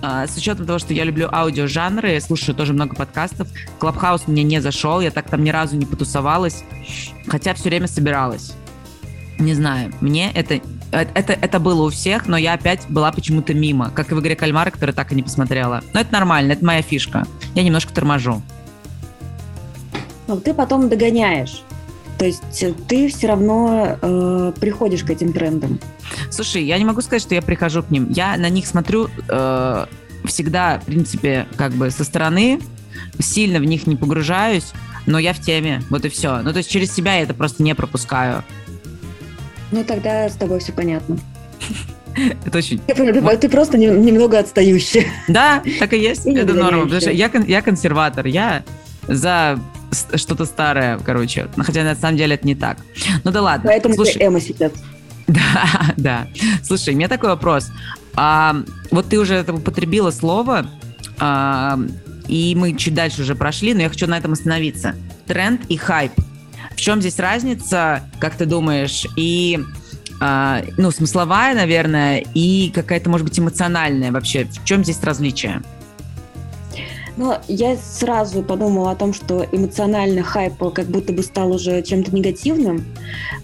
А, 0.01 0.27
с 0.27 0.37
учетом 0.37 0.67
того, 0.67 0.79
что 0.79 0.95
я 0.95 1.05
люблю 1.05 1.29
аудиожанры, 1.33 2.21
слушаю 2.21 2.55
тоже 2.55 2.73
много 2.73 2.95
подкастов. 2.95 3.49
Клабхаус 3.79 4.29
мне 4.29 4.45
не 4.45 4.61
зашел. 4.61 5.01
Я 5.01 5.11
так 5.11 5.29
там 5.29 5.43
ни 5.43 5.51
разу 5.51 5.77
не 5.77 5.87
потусовалась. 5.87 6.63
Хотя 7.27 7.55
все 7.55 7.69
время 7.69 7.89
собиралась. 7.89 8.55
Не 9.39 9.55
знаю, 9.55 9.93
мне 10.01 10.31
это 10.33 10.55
э, 10.55 10.61
это, 11.15 11.33
это 11.33 11.59
было 11.59 11.87
у 11.87 11.91
всех, 11.91 12.27
но 12.27 12.37
я 12.37 12.53
опять 12.53 12.87
была 12.89 13.11
почему-то 13.13 13.55
мимо, 13.55 13.91
как 13.91 14.13
и 14.13 14.15
в 14.15 14.21
игре 14.21 14.37
кальмара, 14.37 14.71
которую 14.71 14.95
так 14.95 15.11
и 15.13 15.15
не 15.17 15.23
посмотрела. 15.23 15.83
Но 15.93 16.01
это 16.01 16.13
нормально, 16.13 16.53
это 16.53 16.65
моя 16.65 16.83
фишка. 16.83 17.27
Я 17.55 17.65
немножко 17.65 17.93
торможу 17.93 18.43
но 20.29 20.37
ты 20.37 20.55
потом 20.55 20.89
догоняешь. 20.89 21.63
То 22.19 22.27
есть 22.27 22.65
ты 22.89 23.09
все 23.09 23.29
равно 23.29 23.97
э, 24.01 24.53
приходишь 24.61 25.03
к 25.03 25.11
этим 25.11 25.33
трендам. 25.33 25.81
Слушай, 26.31 26.65
я 26.65 26.79
не 26.79 26.85
могу 26.85 27.01
сказать, 27.01 27.23
что 27.23 27.35
я 27.35 27.43
прихожу 27.43 27.83
к 27.83 27.91
ним. 27.91 28.11
Я 28.11 28.37
на 28.37 28.49
них 28.49 28.67
смотрю 28.67 29.09
э, 29.29 29.87
всегда, 30.25 30.81
в 30.81 30.85
принципе, 30.85 31.47
как 31.57 31.73
бы 31.73 31.91
со 31.91 32.05
стороны, 32.05 32.61
сильно 33.21 33.61
в 33.61 33.65
них 33.65 33.87
не 33.87 33.97
погружаюсь, 33.97 34.73
но 35.07 35.19
я 35.19 35.33
в 35.33 35.41
теме. 35.41 35.83
Вот 35.91 36.05
и 36.05 36.09
все. 36.09 36.43
Ну, 36.43 36.53
то 36.53 36.59
есть 36.59 36.71
через 36.71 36.93
себя 36.93 37.15
я 37.15 37.23
это 37.23 37.35
просто 37.35 37.63
не 37.63 37.75
пропускаю. 37.75 38.45
Ну, 39.71 39.85
тогда 39.85 40.29
с 40.29 40.35
тобой 40.35 40.59
все 40.61 40.73
понятно. 40.73 41.19
Это 42.45 42.59
очень... 42.59 42.81
Ты 42.81 43.49
просто 43.49 43.79
немного 43.79 44.41
отстающий. 44.41 45.07
Да, 45.29 45.63
так 45.79 45.93
и 45.93 45.99
есть. 45.99 46.27
Это 46.27 46.53
норма. 46.53 46.85
Потому 46.85 47.01
что 47.01 47.13
я 47.13 47.63
консерватор. 47.63 48.27
Я 48.27 48.65
за 49.07 49.61
что-то 49.93 50.45
старое, 50.45 50.99
короче. 50.99 51.49
Хотя 51.57 51.85
на 51.85 51.95
самом 51.95 52.17
деле 52.17 52.35
это 52.35 52.47
не 52.47 52.55
так. 52.55 52.79
Ну 53.25 53.31
да 53.31 53.43
ладно. 53.43 53.71
Поэтому 53.71 53.95
Слушай, 53.95 54.19
ты 54.19 54.41
сейчас. 54.41 54.73
Да, 55.29 55.95
да. 55.99 56.29
Слушай, 56.63 56.95
у 56.95 56.97
меня 56.97 57.09
такой 57.09 57.29
вопрос. 57.29 57.71
А, 58.15 58.57
вот 58.91 59.09
ты 59.09 59.19
уже 59.19 59.35
это 59.35 59.53
употребила 59.53 60.11
слово, 60.11 60.67
а, 61.19 61.79
и 62.27 62.55
мы 62.57 62.75
чуть 62.75 62.95
дальше 62.95 63.23
уже 63.23 63.35
прошли, 63.35 63.75
но 63.75 63.83
я 63.83 63.89
хочу 63.91 64.07
на 64.07 64.17
этом 64.17 64.33
остановиться. 64.33 64.95
Тренд 65.27 65.67
и 65.69 65.77
хайп. 65.77 66.13
В 66.73 66.81
чем 66.81 67.01
здесь 67.01 67.19
разница, 67.19 68.03
как 68.21 68.37
ты 68.37 68.47
думаешь? 68.47 69.07
И 69.17 69.63
а, 70.21 70.63
ну, 70.77 70.91
смысловая, 70.91 71.55
наверное, 71.55 72.25
и 72.35 72.71
какая-то, 72.75 73.11
может 73.11 73.27
быть, 73.27 73.39
эмоциональная 73.39 74.13
вообще. 74.13 74.45
В 74.45 74.65
чем 74.65 74.83
здесь 74.83 75.03
различие? 75.03 75.63
Ну, 77.19 77.35
я 77.49 77.77
сразу 77.77 78.45
подумала 78.45 78.93
о 78.93 78.95
том, 78.95 79.13
что 79.13 79.45
эмоционально 79.51 80.23
хайп 80.23 80.57
как 80.73 80.87
будто 80.87 81.13
бы 81.13 81.25
стал 81.25 81.51
уже 81.51 81.83
чем-то 81.83 82.15
негативным, 82.15 82.85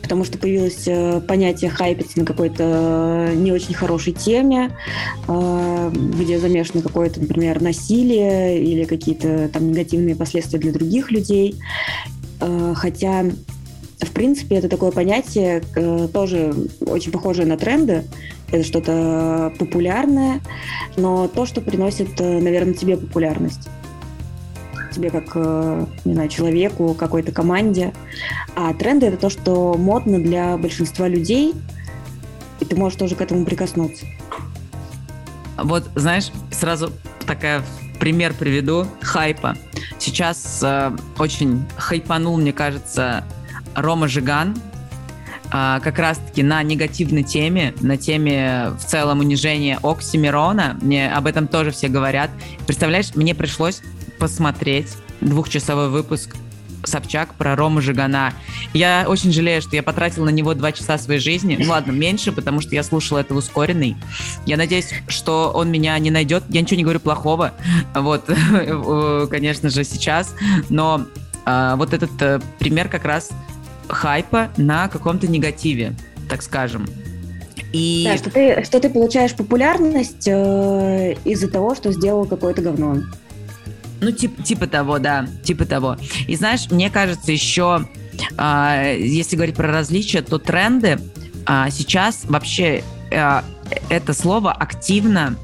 потому 0.01 0.25
что 0.25 0.39
появилось 0.39 0.85
э, 0.87 1.21
понятие 1.21 1.73
хайпить 1.73 2.17
на 2.17 2.25
какой-то 2.25 3.33
не 3.35 3.51
очень 3.51 3.75
хорошей 3.75 4.13
теме, 4.13 4.71
э, 5.27 5.91
где 5.93 6.39
замешано 6.39 6.83
какое-то, 6.83 7.21
например, 7.21 7.61
насилие 7.61 8.63
или 8.63 8.85
какие-то 8.85 9.49
там 9.49 9.73
негативные 9.73 10.15
последствия 10.15 10.61
для 10.61 10.71
других 10.71 11.11
людей. 11.11 11.57
Э, 12.41 12.75
хотя 12.77 13.25
в 14.01 14.11
принципе, 14.13 14.57
это 14.57 14.69
такое 14.69 14.91
понятие, 14.91 15.61
тоже 16.13 16.55
очень 16.87 17.13
похожее 17.13 17.47
на 17.47 17.57
тренды. 17.57 18.05
Это 18.51 18.65
что-то 18.65 19.53
популярное, 19.59 20.41
но 20.97 21.29
то, 21.29 21.47
что 21.47 21.61
приносит, 21.61 22.21
э, 22.21 22.41
наверное, 22.41 22.75
тебе 22.75 22.97
популярность 22.97 23.69
тебе 24.95 25.11
как, 25.11 25.33
э, 25.35 25.87
не 26.05 26.15
знаю, 26.15 26.29
человеку, 26.29 26.95
какой-то 26.95 27.33
команде. 27.33 27.93
А 28.55 28.73
тренды— 28.75 29.07
это 29.09 29.17
то, 29.17 29.29
что 29.29 29.75
модно 29.75 30.21
для 30.21 30.57
большинства 30.57 31.09
людей, 31.09 31.53
и 32.61 32.65
ты 32.65 32.77
можешь 32.77 32.97
тоже 32.97 33.17
к 33.17 33.21
этому 33.21 33.45
прикоснуться. 33.45 34.07
Вот, 35.57 35.85
знаешь, 35.97 36.31
сразу 36.53 36.93
такая 37.27 37.63
пример 37.99 38.35
приведу 38.35 38.87
хайпа. 39.01 39.57
Сейчас 39.99 40.61
э, 40.63 40.93
очень 41.19 41.65
хайпанул, 41.77 42.37
мне 42.37 42.53
кажется, 42.53 43.25
Рома 43.75 44.09
Жиган, 44.09 44.57
а, 45.51 45.81
как 45.81 45.99
раз-таки 45.99 46.43
на 46.43 46.63
негативной 46.63 47.23
теме, 47.23 47.75
на 47.81 47.97
теме 47.97 48.71
в 48.79 48.85
целом 48.85 49.21
унижения 49.21 49.79
Оксимирона. 49.83 50.77
Мне 50.81 51.13
об 51.13 51.27
этом 51.27 51.47
тоже 51.47 51.71
все 51.71 51.89
говорят. 51.89 52.31
Представляешь, 52.67 53.15
мне 53.15 53.35
пришлось 53.35 53.81
посмотреть 54.19 54.89
двухчасовой 55.21 55.91
выпуск 55.91 56.37
Собчак 56.85 57.35
про 57.35 57.57
Рому 57.57 57.81
Жигана. 57.81 58.33
Я 58.73 59.07
очень 59.09 59.33
жалею, 59.33 59.63
что 59.63 59.77
я 59.77 59.83
потратил 59.83 60.25
на 60.25 60.31
него 60.31 60.55
два 60.55 60.73
часа 60.73 60.99
своей 60.99 61.21
жизни. 61.21 61.57
Ну 61.59 61.71
ладно, 61.71 61.93
меньше, 61.93 62.33
потому 62.33 62.61
что 62.61 62.75
я 62.75 62.83
слушала 62.83 63.21
это 63.21 63.35
ускоренный. 63.35 63.97
Я 64.47 64.57
надеюсь, 64.57 64.93
что 65.09 65.51
он 65.55 65.71
меня 65.71 65.99
не 65.99 66.11
найдет. 66.11 66.45
Я 66.49 66.61
ничего 66.61 66.77
не 66.77 66.83
говорю 66.83 67.01
плохого, 67.01 67.53
вот, 67.95 68.25
конечно 69.31 69.71
же, 69.71 69.85
сейчас. 69.85 70.35
Но 70.69 71.07
а, 71.47 71.77
вот 71.77 71.93
этот 71.93 72.11
э, 72.21 72.41
пример 72.59 72.89
как 72.89 73.05
раз 73.05 73.31
хайпа 73.89 74.51
на 74.57 74.89
каком-то 74.89 75.27
негативе, 75.27 75.95
так 76.29 76.43
скажем. 76.43 76.87
И... 77.73 78.05
Да, 78.07 78.17
что 78.17 78.31
ты, 78.31 78.65
что 78.65 78.81
ты 78.81 78.89
получаешь 78.89 79.35
популярность 79.35 80.29
э, 80.29 81.15
из-за 81.25 81.51
того, 81.51 81.75
что 81.75 81.93
сделал 81.93 82.25
какое-то 82.25 82.63
говно. 82.63 82.99
Ну, 84.01 84.11
тип, 84.13 84.43
типа 84.45 84.67
того, 84.67 84.99
да, 84.99 85.27
типа 85.43 85.65
того. 85.65 85.97
И 86.29 86.37
знаешь, 86.37 86.71
мне 86.71 86.89
кажется, 86.91 87.33
еще, 87.33 87.89
э, 88.39 88.97
если 89.01 89.35
говорить 89.37 89.57
про 89.57 89.69
различия, 89.69 90.23
то 90.23 90.39
тренды 90.39 91.01
э, 91.49 91.67
сейчас 91.71 92.25
вообще 92.25 92.85
э, 93.11 93.43
это 93.89 94.13
слово 94.13 94.53
активно 94.53 95.37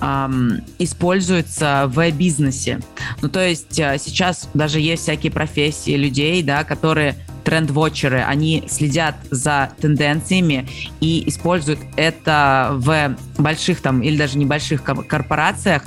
эм, 0.00 0.64
используется 0.78 1.84
в 1.86 2.10
бизнесе. 2.10 2.80
Ну, 3.20 3.28
то 3.28 3.46
есть 3.46 3.78
э, 3.78 3.98
сейчас 3.98 4.48
даже 4.54 4.80
есть 4.80 5.02
всякие 5.02 5.32
профессии 5.32 5.92
людей, 5.96 6.42
да, 6.42 6.64
которые 6.64 7.16
тренд-вотчеры, 7.44 8.22
они 8.22 8.64
следят 8.68 9.16
за 9.30 9.72
тенденциями 9.80 10.68
и 11.00 11.28
используют 11.28 11.80
это 11.96 12.70
в 12.72 13.16
больших 13.38 13.80
там 13.80 14.02
или 14.02 14.16
даже 14.16 14.38
небольших 14.38 14.82
корпорациях, 14.82 15.82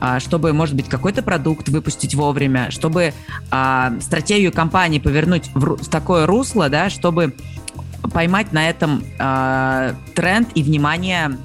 а, 0.00 0.20
чтобы, 0.20 0.52
может 0.52 0.74
быть, 0.74 0.88
какой-то 0.88 1.22
продукт 1.22 1.68
выпустить 1.68 2.14
вовремя, 2.14 2.70
чтобы 2.70 3.12
а, 3.50 3.92
стратегию 4.00 4.52
компании 4.52 4.98
повернуть 4.98 5.50
в 5.54 5.88
такое 5.88 6.26
русло, 6.26 6.68
да, 6.68 6.90
чтобы 6.90 7.34
поймать 8.12 8.52
на 8.52 8.68
этом 8.68 9.04
э, 9.18 9.94
тренд 10.14 10.48
и 10.54 10.62
внимание 10.62 11.36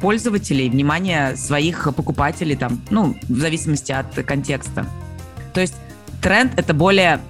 пользователей, 0.00 0.70
внимание 0.70 1.36
своих 1.36 1.92
покупателей, 1.96 2.54
там, 2.54 2.80
ну, 2.90 3.16
в 3.28 3.40
зависимости 3.40 3.90
от 3.90 4.14
контекста. 4.24 4.86
То 5.52 5.60
есть 5.60 5.74
тренд 6.22 6.56
это 6.56 6.72
более 6.72 7.20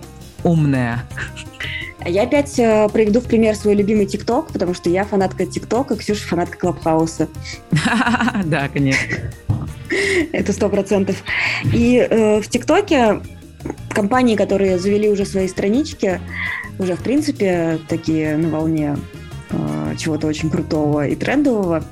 умная. 0.46 1.04
Я 2.04 2.22
опять 2.22 2.56
э, 2.58 2.88
приведу 2.92 3.20
в 3.20 3.24
пример 3.24 3.56
свой 3.56 3.74
любимый 3.74 4.06
ТикТок, 4.06 4.52
потому 4.52 4.74
что 4.74 4.88
я 4.88 5.04
фанатка 5.04 5.44
ТикТока, 5.44 5.96
Ксюша 5.96 6.26
фанатка 6.28 6.56
Клабхауса. 6.58 7.28
Да, 8.44 8.68
конечно. 8.68 9.32
Это 10.32 10.52
сто 10.52 10.68
процентов. 10.68 11.16
И 11.72 11.96
э, 11.96 12.40
в 12.40 12.48
ТикТоке 12.48 13.20
компании, 13.90 14.36
которые 14.36 14.78
завели 14.78 15.08
уже 15.08 15.24
свои 15.24 15.48
странички, 15.48 16.20
уже 16.78 16.94
в 16.94 17.02
принципе 17.02 17.80
такие 17.88 18.36
на 18.36 18.50
волне 18.50 18.96
э, 19.50 19.94
чего-то 19.98 20.28
очень 20.28 20.48
крутого 20.48 21.08
и 21.08 21.16
трендового, 21.16 21.82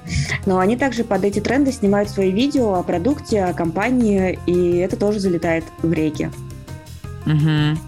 но 0.46 0.58
они 0.60 0.76
также 0.76 1.02
под 1.02 1.24
эти 1.24 1.40
тренды 1.40 1.72
снимают 1.72 2.08
свои 2.08 2.30
видео 2.30 2.74
о 2.74 2.84
продукте, 2.84 3.44
о 3.44 3.52
компании, 3.52 4.38
и 4.46 4.76
это 4.76 4.96
тоже 4.96 5.18
залетает 5.18 5.64
в 5.82 5.92
реки. 5.92 6.30
Угу. 7.26 7.78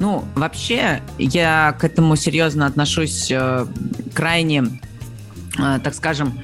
Ну, 0.00 0.24
вообще, 0.36 1.02
я 1.18 1.74
к 1.78 1.84
этому 1.84 2.14
серьезно 2.14 2.66
отношусь 2.66 3.30
э, 3.30 3.66
крайне, 4.14 4.64
э, 5.58 5.80
так 5.82 5.92
скажем, 5.94 6.38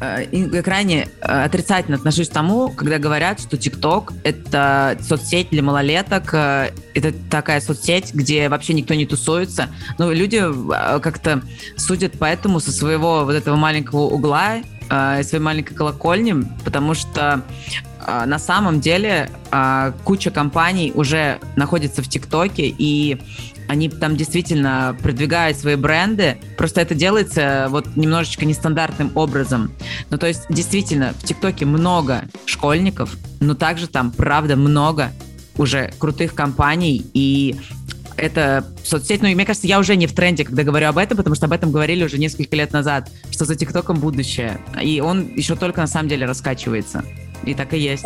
э, 0.00 0.62
крайне 0.62 1.08
э, 1.20 1.44
отрицательно 1.44 1.98
отношусь 1.98 2.30
к 2.30 2.32
тому, 2.32 2.70
когда 2.70 2.98
говорят, 2.98 3.40
что 3.40 3.58
ТикТок— 3.58 4.14
это 4.24 4.96
соцсеть 5.02 5.50
для 5.50 5.62
малолеток, 5.62 6.32
э, 6.32 6.70
это 6.94 7.12
такая 7.30 7.60
соцсеть, 7.60 8.14
где 8.14 8.48
вообще 8.48 8.72
никто 8.72 8.94
не 8.94 9.04
тусуется. 9.04 9.68
Но 9.98 10.10
люди 10.10 10.40
э, 10.42 11.00
как-то 11.00 11.42
судят 11.76 12.14
поэтому 12.18 12.60
со 12.60 12.72
своего 12.72 13.26
вот 13.26 13.34
этого 13.34 13.56
маленького 13.56 14.04
угла, 14.06 14.62
э, 14.88 15.22
своей 15.22 15.44
маленькой 15.44 15.74
колокольни, 15.74 16.46
потому 16.64 16.94
что 16.94 17.42
на 18.06 18.38
самом 18.38 18.80
деле 18.80 19.30
а, 19.50 19.92
куча 20.04 20.30
компаний 20.30 20.92
уже 20.94 21.38
находится 21.56 22.02
в 22.02 22.08
ТикТоке, 22.08 22.66
и 22.66 23.18
они 23.68 23.88
там 23.88 24.16
действительно 24.16 24.96
продвигают 25.02 25.56
свои 25.56 25.76
бренды, 25.76 26.38
просто 26.58 26.80
это 26.80 26.94
делается 26.94 27.68
вот 27.70 27.96
немножечко 27.96 28.44
нестандартным 28.44 29.12
образом. 29.14 29.72
Ну, 30.10 30.18
то 30.18 30.26
есть, 30.26 30.42
действительно, 30.50 31.14
в 31.18 31.24
ТикТоке 31.24 31.64
много 31.64 32.24
школьников, 32.46 33.16
но 33.40 33.54
также 33.54 33.86
там, 33.86 34.10
правда, 34.10 34.56
много 34.56 35.12
уже 35.56 35.92
крутых 35.98 36.34
компаний, 36.34 37.06
и 37.14 37.56
это 38.16 38.64
соцсеть, 38.84 39.22
ну, 39.22 39.28
и 39.28 39.34
мне 39.34 39.44
кажется, 39.44 39.66
я 39.66 39.78
уже 39.78 39.96
не 39.96 40.06
в 40.06 40.12
тренде, 40.12 40.44
когда 40.44 40.62
говорю 40.62 40.88
об 40.88 40.98
этом, 40.98 41.16
потому 41.16 41.34
что 41.34 41.46
об 41.46 41.52
этом 41.52 41.72
говорили 41.72 42.04
уже 42.04 42.18
несколько 42.18 42.54
лет 42.56 42.72
назад, 42.72 43.10
что 43.30 43.44
за 43.44 43.56
ТикТоком 43.56 43.98
будущее, 43.98 44.60
и 44.80 45.00
он 45.00 45.34
еще 45.34 45.56
только 45.56 45.80
на 45.80 45.86
самом 45.86 46.08
деле 46.08 46.26
раскачивается. 46.26 47.04
И 47.46 47.54
так 47.54 47.74
и 47.74 47.78
есть. 47.78 48.04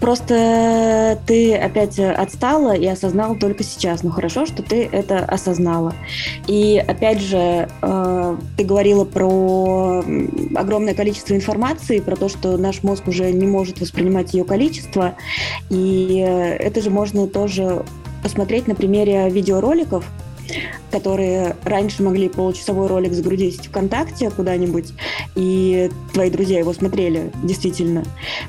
Просто 0.00 1.18
ты 1.26 1.56
опять 1.56 1.98
отстала 1.98 2.72
и 2.72 2.86
осознала 2.86 3.34
только 3.34 3.64
сейчас. 3.64 4.04
Ну 4.04 4.10
хорошо, 4.10 4.46
что 4.46 4.62
ты 4.62 4.88
это 4.90 5.18
осознала. 5.18 5.92
И 6.46 6.82
опять 6.86 7.20
же, 7.20 7.68
э, 7.82 8.36
ты 8.56 8.64
говорила 8.64 9.04
про 9.04 10.04
огромное 10.54 10.94
количество 10.94 11.34
информации, 11.34 11.98
про 11.98 12.14
то, 12.14 12.28
что 12.28 12.56
наш 12.56 12.84
мозг 12.84 13.08
уже 13.08 13.32
не 13.32 13.46
может 13.46 13.80
воспринимать 13.80 14.34
ее 14.34 14.44
количество. 14.44 15.14
И 15.68 16.18
это 16.60 16.80
же 16.80 16.90
можно 16.90 17.26
тоже 17.26 17.82
посмотреть 18.22 18.68
на 18.68 18.76
примере 18.76 19.28
видеороликов, 19.30 20.04
которые 20.90 21.56
раньше 21.64 22.02
могли 22.02 22.28
получасовой 22.28 22.86
ролик 22.86 23.12
загрузить 23.12 23.66
ВКонтакте 23.66 24.30
куда-нибудь, 24.30 24.92
и 25.34 25.90
твои 26.12 26.30
друзья 26.30 26.58
его 26.58 26.72
смотрели, 26.72 27.30
действительно, 27.42 28.04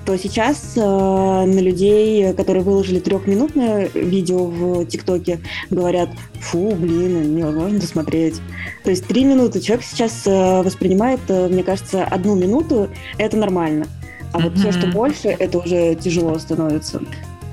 то 0.06 0.18
сейчас 0.18 0.74
э, 0.76 0.80
на 0.80 1.60
людей, 1.60 2.34
которые 2.34 2.64
выложили 2.64 3.00
трехминутное 3.00 3.90
видео 3.94 4.46
в 4.46 4.86
ТикТоке, 4.86 5.40
говорят, 5.70 6.10
фу, 6.40 6.76
блин, 6.76 7.36
невозможно 7.36 7.80
досмотреть. 7.80 8.42
То 8.84 8.90
есть 8.90 9.06
три 9.06 9.26
минуты 9.26 9.60
человек 9.60 9.86
сейчас 9.86 10.26
э, 10.26 10.62
воспринимает, 10.62 11.20
э, 11.28 11.48
мне 11.50 11.64
кажется, 11.64 12.04
одну 12.04 12.36
минуту, 12.36 12.90
это 13.18 13.38
нормально. 13.38 13.86
А 14.32 14.38
mm-hmm. 14.38 14.44
вот 14.44 14.58
все, 14.58 14.72
что 14.72 14.88
больше, 14.88 15.28
это 15.28 15.58
уже 15.58 15.96
тяжело 15.96 16.38
становится. 16.38 17.02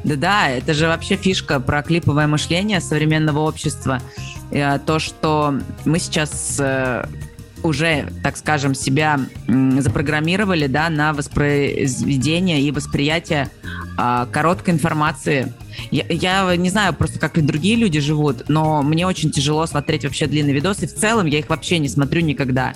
Да-да, 0.05 0.51
это 0.51 0.73
же 0.73 0.87
вообще 0.87 1.17
фишка 1.17 1.59
про 1.59 1.83
клиповое 1.83 2.29
мышление 2.29 2.81
современного 2.81 3.41
общества. 3.41 4.01
Э, 4.51 4.79
то, 4.79 4.99
что 4.99 5.55
мы 5.85 5.99
сейчас 5.99 6.57
э, 6.59 7.05
уже, 7.63 8.09
так 8.23 8.37
скажем, 8.37 8.75
себя 8.75 9.21
запрограммировали 9.47 10.67
да, 10.67 10.89
на 10.89 11.13
воспроизведение 11.13 12.61
и 12.63 12.71
восприятие 12.71 13.51
а, 13.99 14.27
короткой 14.27 14.75
информации. 14.75 15.53
Я, 15.91 16.05
я 16.09 16.57
не 16.57 16.71
знаю 16.71 16.95
просто, 16.95 17.19
как 17.19 17.39
и 17.39 17.43
другие 17.43 17.77
люди 17.77 18.01
живут, 18.01 18.49
но 18.49 18.83
мне 18.83 19.07
очень 19.07 19.31
тяжело 19.31 19.67
смотреть 19.67 20.05
вообще 20.05 20.27
длинные 20.27 20.55
видосы. 20.55 20.87
В 20.87 20.95
целом 20.95 21.27
я 21.27 21.39
их 21.39 21.49
вообще 21.49 21.79
не 21.79 21.89
смотрю 21.89 22.21
никогда. 22.23 22.73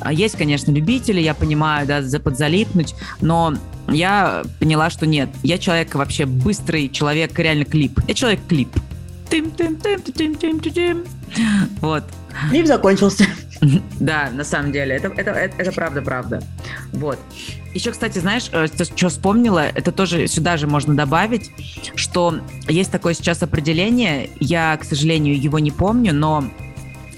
А, 0.00 0.12
есть, 0.12 0.36
конечно, 0.36 0.70
любители, 0.70 1.20
я 1.20 1.34
понимаю, 1.34 1.86
да, 1.86 2.02
подзалипнуть, 2.18 2.94
но 3.20 3.54
я 3.88 4.44
поняла, 4.58 4.90
что 4.90 5.06
нет. 5.06 5.28
Я 5.42 5.58
человек 5.58 5.94
вообще 5.94 6.26
быстрый, 6.26 6.88
человек 6.88 7.38
реально 7.38 7.64
клип. 7.64 8.00
Я 8.08 8.14
человек 8.14 8.40
клип. 8.48 8.68
Тим, 9.30 9.50
тим, 9.50 9.76
тим, 9.76 10.02
тим, 10.02 10.34
тим, 10.34 10.60
тим, 10.60 10.72
тим. 10.72 11.04
Вот. 11.80 12.04
Клип 12.50 12.66
закончился. 12.66 13.26
Да, 14.00 14.28
на 14.30 14.44
самом 14.44 14.70
деле, 14.70 14.96
это, 14.96 15.08
это, 15.08 15.30
это, 15.30 15.62
это 15.62 15.72
правда, 15.72 16.02
правда. 16.02 16.42
Вот. 16.92 17.18
Еще, 17.72 17.90
кстати, 17.90 18.18
знаешь, 18.18 18.50
э, 18.52 18.66
что 18.66 19.08
вспомнила, 19.08 19.66
это 19.66 19.92
тоже 19.92 20.26
сюда 20.28 20.58
же 20.58 20.66
можно 20.66 20.94
добавить, 20.94 21.50
что 21.94 22.38
есть 22.68 22.92
такое 22.92 23.14
сейчас 23.14 23.42
определение, 23.42 24.28
я, 24.40 24.76
к 24.76 24.84
сожалению, 24.84 25.40
его 25.40 25.58
не 25.58 25.70
помню, 25.70 26.12
но 26.12 26.44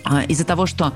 а, 0.04 0.22
из-за 0.22 0.44
того, 0.44 0.66
что 0.66 0.92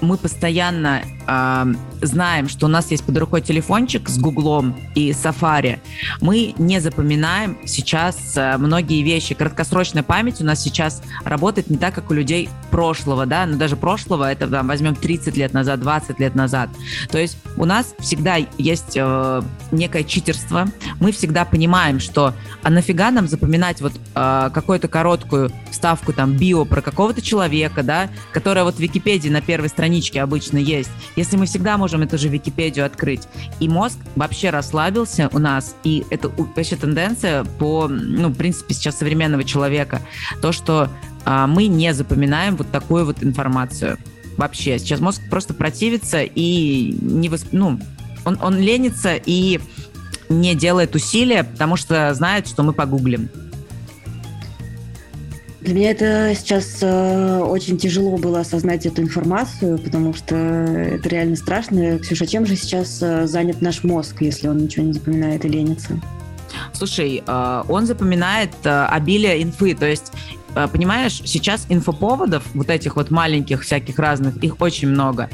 мы 0.00 0.16
постоянно 0.16 1.02
э, 1.26 1.74
знаем, 2.02 2.48
что 2.48 2.66
у 2.66 2.68
нас 2.68 2.90
есть 2.90 3.04
под 3.04 3.16
рукой 3.18 3.40
телефончик 3.40 4.08
с 4.08 4.18
Гуглом 4.18 4.76
и 4.94 5.10
Safari, 5.10 5.78
мы 6.20 6.54
не 6.58 6.80
запоминаем 6.80 7.56
сейчас 7.64 8.36
э, 8.36 8.56
многие 8.58 9.02
вещи. 9.02 9.34
Краткосрочная 9.34 10.02
память 10.02 10.40
у 10.40 10.44
нас 10.44 10.62
сейчас 10.62 11.02
работает 11.24 11.70
не 11.70 11.78
так, 11.78 11.94
как 11.94 12.10
у 12.10 12.14
людей 12.14 12.48
прошлого, 12.70 13.26
да, 13.26 13.46
но 13.46 13.56
даже 13.56 13.76
прошлого, 13.76 14.30
это 14.30 14.46
там, 14.46 14.68
возьмем 14.68 14.94
30 14.94 15.36
лет 15.36 15.52
назад, 15.52 15.80
20 15.80 16.20
лет 16.20 16.34
назад. 16.34 16.70
То 17.10 17.18
есть 17.18 17.38
у 17.56 17.64
нас 17.64 17.94
всегда 17.98 18.36
есть 18.58 18.96
э, 18.96 19.42
некое 19.72 20.04
читерство, 20.04 20.66
мы 21.00 21.12
всегда 21.12 21.44
понимаем, 21.44 22.00
что 22.00 22.34
а 22.62 22.70
нафига 22.70 23.10
нам 23.10 23.28
запоминать 23.28 23.80
вот 23.80 23.92
э, 24.14 24.50
какую-то 24.52 24.88
короткую 24.88 25.50
ставку 25.70 26.12
там 26.12 26.36
био 26.36 26.64
про 26.64 26.82
какого-то 26.82 27.22
человека, 27.22 27.82
да, 27.82 28.08
которая 28.32 28.64
вот 28.64 28.76
в 28.76 28.80
Википедии 28.80 29.28
на 29.28 29.40
первой 29.40 29.68
странице 29.68 29.85
страничке 29.86 30.20
обычно 30.20 30.58
есть, 30.58 30.90
если 31.14 31.36
мы 31.36 31.46
всегда 31.46 31.78
можем 31.78 32.02
эту 32.02 32.18
же 32.18 32.28
Википедию 32.28 32.84
открыть. 32.84 33.22
И 33.60 33.68
мозг 33.68 33.96
вообще 34.16 34.50
расслабился 34.50 35.30
у 35.32 35.38
нас, 35.38 35.76
и 35.84 36.04
это 36.10 36.28
вообще 36.28 36.74
тенденция 36.74 37.44
по, 37.44 37.86
ну, 37.86 38.28
в 38.28 38.34
принципе, 38.34 38.74
сейчас 38.74 38.98
современного 38.98 39.44
человека, 39.44 40.00
то, 40.42 40.50
что 40.50 40.88
а, 41.24 41.46
мы 41.46 41.68
не 41.68 41.94
запоминаем 41.94 42.56
вот 42.56 42.68
такую 42.72 43.04
вот 43.04 43.22
информацию 43.22 43.96
вообще. 44.36 44.80
Сейчас 44.80 44.98
мозг 44.98 45.22
просто 45.30 45.54
противится 45.54 46.22
и 46.22 46.96
не 47.00 47.28
восп... 47.28 47.48
ну, 47.52 47.78
он, 48.24 48.38
он 48.42 48.58
ленится 48.58 49.14
и 49.14 49.60
не 50.28 50.56
делает 50.56 50.96
усилия, 50.96 51.44
потому 51.44 51.76
что 51.76 52.12
знает, 52.12 52.48
что 52.48 52.64
мы 52.64 52.72
погуглим. 52.72 53.28
Для 55.66 55.74
меня 55.74 55.90
это 55.90 56.32
сейчас 56.38 56.78
э, 56.80 57.40
очень 57.40 57.76
тяжело 57.76 58.16
было 58.18 58.38
осознать 58.38 58.86
эту 58.86 59.02
информацию, 59.02 59.78
потому 59.78 60.14
что 60.14 60.36
это 60.36 61.08
реально 61.08 61.34
страшно. 61.34 61.98
Ксюша, 61.98 62.24
чем 62.24 62.46
же 62.46 62.54
сейчас 62.54 63.02
э, 63.02 63.26
занят 63.26 63.60
наш 63.62 63.82
мозг, 63.82 64.14
если 64.20 64.46
он 64.46 64.58
ничего 64.58 64.84
не 64.86 64.92
запоминает 64.92 65.44
и 65.44 65.48
ленится? 65.48 66.00
Слушай, 66.72 67.20
э, 67.26 67.62
он 67.68 67.84
запоминает 67.86 68.52
э, 68.62 68.86
обилие 68.86 69.42
инфы, 69.42 69.74
то 69.74 69.86
есть 69.86 70.12
э, 70.54 70.68
понимаешь, 70.70 71.20
сейчас 71.24 71.66
инфоповодов, 71.68 72.44
вот 72.54 72.70
этих 72.70 72.94
вот 72.94 73.10
маленьких 73.10 73.64
всяких 73.64 73.98
разных, 73.98 74.36
их 74.36 74.60
очень 74.60 74.86
много. 74.86 75.30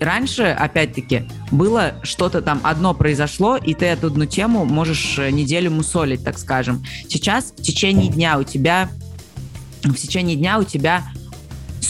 Раньше, 0.00 0.42
опять-таки, 0.42 1.28
было 1.52 1.94
что-то 2.02 2.42
там 2.42 2.60
одно 2.64 2.92
произошло, 2.92 3.56
и 3.56 3.72
ты 3.72 3.86
эту 3.86 4.08
одну 4.08 4.26
тему 4.26 4.64
можешь 4.64 5.18
неделю 5.18 5.70
мусолить, 5.70 6.24
так 6.24 6.40
скажем. 6.40 6.84
Сейчас 7.08 7.54
в 7.56 7.62
течение 7.62 8.10
дня 8.10 8.36
у 8.36 8.42
тебя 8.42 8.90
в 9.92 9.96
течение 9.96 10.36
дня 10.36 10.58
у 10.58 10.64
тебя 10.64 11.04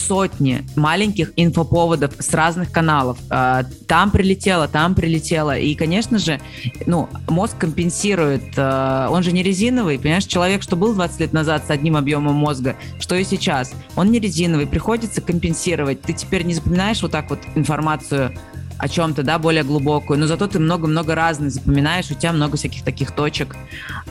сотни 0.07 0.65
маленьких 0.77 1.33
инфоповодов 1.37 2.13
с 2.19 2.33
разных 2.33 2.71
каналов. 2.71 3.19
А, 3.31 3.65
там 3.89 4.11
прилетело, 4.11 4.69
там 4.69 4.95
прилетело. 4.95 5.59
И, 5.59 5.75
конечно 5.75 6.19
же, 6.19 6.41
ну, 6.87 7.09
мозг 7.29 7.59
компенсирует. 7.59 8.45
А, 8.57 9.09
он 9.11 9.23
же 9.23 9.33
не 9.33 9.43
резиновый. 9.43 9.99
Понимаешь, 9.99 10.25
человек, 10.25 10.63
что 10.63 10.77
был 10.77 10.95
20 10.95 11.21
лет 11.21 11.33
назад 11.33 11.67
с 11.67 11.71
одним 11.71 11.97
объемом 11.97 12.35
мозга, 12.35 12.77
что 13.01 13.17
и 13.17 13.25
сейчас. 13.25 13.73
Он 13.97 14.11
не 14.11 14.21
резиновый. 14.21 14.67
Приходится 14.67 15.21
компенсировать. 15.21 16.03
Ты 16.03 16.13
теперь 16.13 16.45
не 16.45 16.55
запоминаешь 16.55 17.03
вот 17.03 17.11
так 17.11 17.31
вот 17.31 17.41
информацию 17.55 18.33
о 18.79 18.89
чем-то, 18.89 19.23
да, 19.23 19.39
более 19.39 19.63
глубокую, 19.63 20.19
но 20.19 20.27
зато 20.27 20.47
ты 20.47 20.59
много-много 20.59 21.15
разных 21.15 21.51
запоминаешь, 21.51 22.11
у 22.11 22.15
тебя 22.15 22.33
много 22.33 22.57
всяких 22.57 22.83
таких 22.83 23.13
точек 23.13 23.57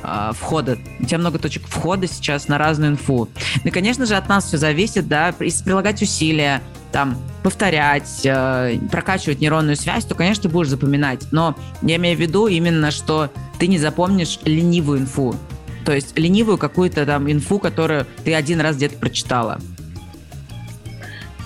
э, 0.02 0.32
входа. 0.34 0.78
У 1.00 1.06
тебя 1.06 1.20
много 1.20 1.40
точек 1.40 1.68
входа 1.68 2.08
сейчас 2.08 2.48
на 2.48 2.58
разную 2.58 2.94
инфу. 2.94 3.30
Ну 3.64 3.68
и, 3.68 3.70
конечно 3.70 4.06
же, 4.06 4.16
от 4.16 4.28
нас 4.28 4.46
все 4.46 4.58
зависит, 4.58 5.08
да, 5.08 5.34
если 5.40 5.64
прилагать 5.64 6.02
усилия, 6.02 6.62
там, 6.92 7.18
повторять, 7.44 8.22
э, 8.24 8.80
прокачивать 8.90 9.42
нейронную 9.42 9.76
связь, 9.76 10.06
то, 10.06 10.16
конечно, 10.16 10.44
ты 10.44 10.50
будешь 10.50 10.70
запоминать. 10.70 11.28
Но 11.32 11.56
я 11.82 11.98
имею 11.98 12.18
в 12.18 12.20
виду 12.22 12.48
именно, 12.48 12.90
что 12.90 13.30
ты 13.60 13.68
не 13.68 13.78
запомнишь 13.78 14.40
ленивую 14.44 15.00
инфу. 15.00 15.36
То 15.84 15.94
есть 15.94 16.18
ленивую 16.18 16.58
какую-то 16.58 17.06
там 17.06 17.30
инфу, 17.32 17.60
которую 17.60 18.08
ты 18.24 18.34
один 18.34 18.62
раз 18.62 18.78
где-то 18.78 18.98
прочитала. 18.98 19.60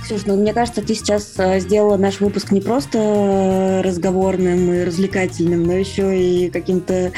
Слушай, 0.09 0.23
ну 0.25 0.37
мне 0.37 0.53
кажется, 0.53 0.81
ты 0.81 0.95
сейчас 0.95 1.35
э, 1.37 1.59
сделала 1.59 1.95
наш 1.95 2.19
выпуск 2.19 2.49
не 2.49 2.61
просто 2.61 2.97
э, 2.97 3.81
разговорным 3.81 4.73
и 4.73 4.83
развлекательным, 4.83 5.61
но 5.61 5.73
еще 5.73 6.19
и 6.19 6.49
каким-то 6.49 7.11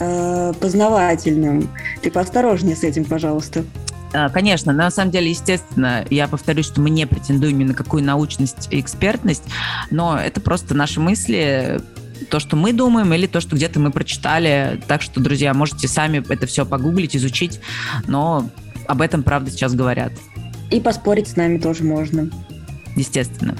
э, 0.00 0.52
познавательным. 0.58 1.68
Ты 2.00 2.10
поосторожнее 2.10 2.74
с 2.74 2.84
этим, 2.84 3.04
пожалуйста. 3.04 3.64
А, 4.14 4.30
конечно, 4.30 4.72
на 4.72 4.90
самом 4.90 5.10
деле, 5.10 5.28
естественно, 5.28 6.06
я 6.08 6.26
повторюсь, 6.26 6.64
что 6.64 6.80
мы 6.80 6.88
не 6.88 7.06
претендуем 7.06 7.58
ни 7.58 7.64
на 7.64 7.74
какую 7.74 8.02
научность 8.02 8.68
и 8.70 8.80
экспертность, 8.80 9.44
но 9.90 10.18
это 10.18 10.40
просто 10.40 10.74
наши 10.74 11.00
мысли, 11.00 11.82
то, 12.30 12.40
что 12.40 12.56
мы 12.56 12.72
думаем, 12.72 13.12
или 13.12 13.26
то, 13.26 13.42
что 13.42 13.56
где-то 13.56 13.78
мы 13.78 13.90
прочитали. 13.90 14.80
Так 14.88 15.02
что, 15.02 15.20
друзья, 15.20 15.52
можете 15.52 15.86
сами 15.86 16.24
это 16.26 16.46
все 16.46 16.64
погуглить, 16.64 17.14
изучить, 17.14 17.60
но 18.06 18.48
об 18.86 19.02
этом, 19.02 19.22
правда, 19.22 19.50
сейчас 19.50 19.74
говорят. 19.74 20.12
И 20.70 20.80
поспорить 20.80 21.28
с 21.28 21.36
нами 21.36 21.58
тоже 21.58 21.84
можно. 21.84 22.30
Естественно. 22.96 23.56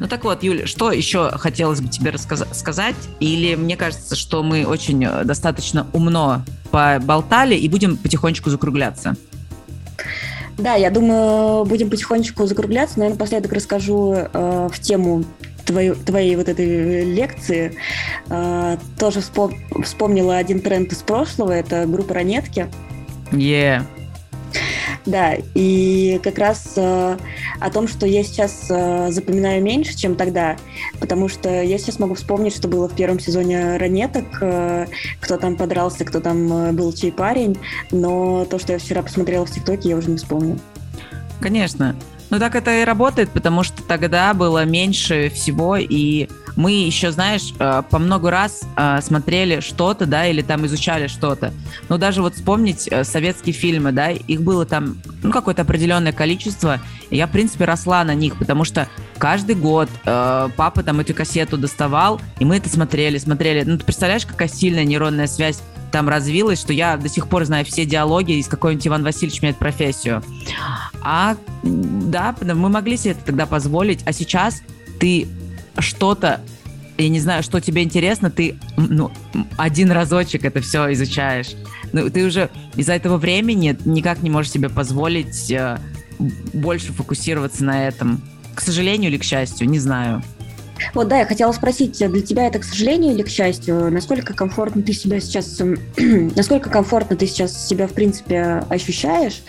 Ну 0.00 0.08
так 0.08 0.24
вот, 0.24 0.42
Юля, 0.42 0.66
что 0.66 0.90
еще 0.90 1.30
хотелось 1.30 1.80
бы 1.80 1.88
тебе 1.88 2.10
рассказать? 2.10 2.96
Или 3.20 3.54
мне 3.54 3.76
кажется, 3.76 4.16
что 4.16 4.42
мы 4.42 4.66
очень 4.66 5.04
э, 5.04 5.24
достаточно 5.24 5.86
умно 5.92 6.42
поболтали 6.70 7.54
и 7.54 7.68
будем 7.68 7.96
потихонечку 7.96 8.50
закругляться? 8.50 9.16
Да, 10.58 10.74
я 10.74 10.90
думаю, 10.90 11.64
будем 11.64 11.88
потихонечку 11.88 12.46
закругляться, 12.46 12.98
но 12.98 13.04
я 13.04 13.10
напоследок 13.10 13.52
расскажу 13.52 14.14
э, 14.14 14.68
в 14.72 14.78
тему 14.80 15.24
твою, 15.64 15.94
твоей 15.94 16.36
вот 16.36 16.48
этой 16.48 17.04
лекции. 17.04 17.76
Э, 18.28 18.76
тоже 18.98 19.20
вспом- 19.20 19.82
вспомнила 19.82 20.36
один 20.36 20.60
тренд 20.60 20.92
из 20.92 20.98
прошлого, 20.98 21.52
это 21.52 21.86
группа 21.86 22.14
«Ранетки». 22.14 22.66
Yeah. 23.30 23.84
Да, 25.06 25.34
и 25.54 26.18
как 26.22 26.38
раз 26.38 26.72
э, 26.76 27.18
о 27.60 27.70
том, 27.70 27.88
что 27.88 28.06
я 28.06 28.24
сейчас 28.24 28.66
э, 28.70 29.08
запоминаю 29.10 29.62
меньше, 29.62 29.94
чем 29.94 30.16
тогда, 30.16 30.56
потому 30.98 31.28
что 31.28 31.62
я 31.62 31.76
сейчас 31.76 31.98
могу 31.98 32.14
вспомнить, 32.14 32.56
что 32.56 32.68
было 32.68 32.88
в 32.88 32.94
первом 32.94 33.20
сезоне 33.20 33.76
«Ранеток», 33.76 34.24
э, 34.40 34.86
кто 35.20 35.36
там 35.36 35.56
подрался, 35.56 36.06
кто 36.06 36.20
там 36.20 36.50
э, 36.52 36.72
был 36.72 36.90
чей 36.94 37.12
парень, 37.12 37.58
но 37.90 38.46
то, 38.46 38.58
что 38.58 38.72
я 38.72 38.78
вчера 38.78 39.02
посмотрела 39.02 39.44
в 39.44 39.50
ТикТоке, 39.50 39.90
я 39.90 39.96
уже 39.96 40.08
не 40.08 40.16
вспомню. 40.16 40.58
Конечно. 41.38 41.94
Ну 42.30 42.38
так 42.38 42.54
это 42.54 42.80
и 42.80 42.84
работает, 42.84 43.28
потому 43.28 43.62
что 43.62 43.82
тогда 43.82 44.32
было 44.32 44.64
меньше 44.64 45.30
всего, 45.34 45.76
и 45.76 46.28
мы 46.56 46.72
еще, 46.72 47.10
знаешь, 47.10 47.52
э, 47.58 47.82
по 47.90 47.98
много 47.98 48.30
раз 48.30 48.62
э, 48.76 49.00
смотрели 49.02 49.60
что-то, 49.60 50.06
да, 50.06 50.26
или 50.26 50.42
там 50.42 50.64
изучали 50.66 51.08
что-то. 51.08 51.52
Но 51.88 51.98
даже 51.98 52.22
вот 52.22 52.34
вспомнить 52.34 52.88
э, 52.88 53.04
советские 53.04 53.52
фильмы, 53.52 53.92
да, 53.92 54.10
их 54.10 54.42
было 54.42 54.64
там, 54.64 54.98
ну, 55.22 55.32
какое-то 55.32 55.62
определенное 55.62 56.12
количество, 56.12 56.80
и 57.10 57.16
я, 57.16 57.26
в 57.26 57.30
принципе, 57.30 57.64
росла 57.64 58.04
на 58.04 58.14
них, 58.14 58.38
потому 58.38 58.64
что 58.64 58.88
каждый 59.18 59.54
год 59.54 59.88
папа 60.04 60.82
там 60.82 61.00
эту 61.00 61.14
кассету 61.14 61.56
доставал, 61.56 62.20
и 62.38 62.44
мы 62.44 62.56
это 62.56 62.68
смотрели, 62.68 63.18
смотрели. 63.18 63.62
Ну, 63.64 63.78
ты 63.78 63.84
представляешь, 63.84 64.26
какая 64.26 64.48
сильная 64.48 64.84
нейронная 64.84 65.26
связь 65.26 65.60
там 65.92 66.08
развилась, 66.08 66.60
что 66.60 66.72
я 66.72 66.96
до 66.96 67.08
сих 67.08 67.28
пор 67.28 67.44
знаю 67.44 67.64
все 67.64 67.84
диалоги, 67.84 68.32
из 68.32 68.48
какой-нибудь 68.48 68.86
Иван 68.88 69.04
Васильевич 69.04 69.42
меняет 69.42 69.58
профессию. 69.58 70.24
А, 71.02 71.36
да, 71.62 72.34
мы 72.42 72.68
могли 72.68 72.96
себе 72.96 73.12
это 73.12 73.24
тогда 73.24 73.46
позволить, 73.46 74.00
а 74.04 74.12
сейчас 74.12 74.62
ты 74.98 75.28
что-то, 75.78 76.40
я 76.96 77.08
не 77.08 77.20
знаю, 77.20 77.42
что 77.42 77.60
тебе 77.60 77.82
интересно, 77.82 78.30
ты 78.30 78.56
ну, 78.76 79.10
один 79.56 79.90
разочек 79.90 80.44
это 80.44 80.60
все 80.60 80.92
изучаешь. 80.92 81.52
Ну, 81.92 82.08
ты 82.10 82.24
уже 82.24 82.50
из-за 82.76 82.92
этого 82.92 83.16
времени 83.16 83.76
никак 83.84 84.22
не 84.22 84.30
можешь 84.30 84.52
себе 84.52 84.68
позволить 84.68 85.50
э, 85.50 85.78
больше 86.52 86.92
фокусироваться 86.92 87.64
на 87.64 87.86
этом. 87.86 88.22
К 88.54 88.60
сожалению 88.60 89.10
или 89.10 89.18
к 89.18 89.24
счастью, 89.24 89.68
не 89.68 89.78
знаю. 89.78 90.22
Вот, 90.92 91.08
да, 91.08 91.18
я 91.18 91.26
хотела 91.26 91.52
спросить, 91.52 91.98
для 91.98 92.20
тебя 92.20 92.46
это 92.46 92.58
к 92.58 92.64
сожалению 92.64 93.14
или 93.14 93.22
к 93.22 93.28
счастью? 93.28 93.90
Насколько 93.90 94.34
комфортно 94.34 94.82
ты 94.82 94.92
себя 94.92 95.20
сейчас, 95.20 95.60
насколько 95.96 96.70
комфортно 96.70 97.16
ты 97.16 97.26
сейчас 97.26 97.66
себя, 97.66 97.86
в 97.86 97.92
принципе, 97.92 98.64
ощущаешь? 98.68 99.42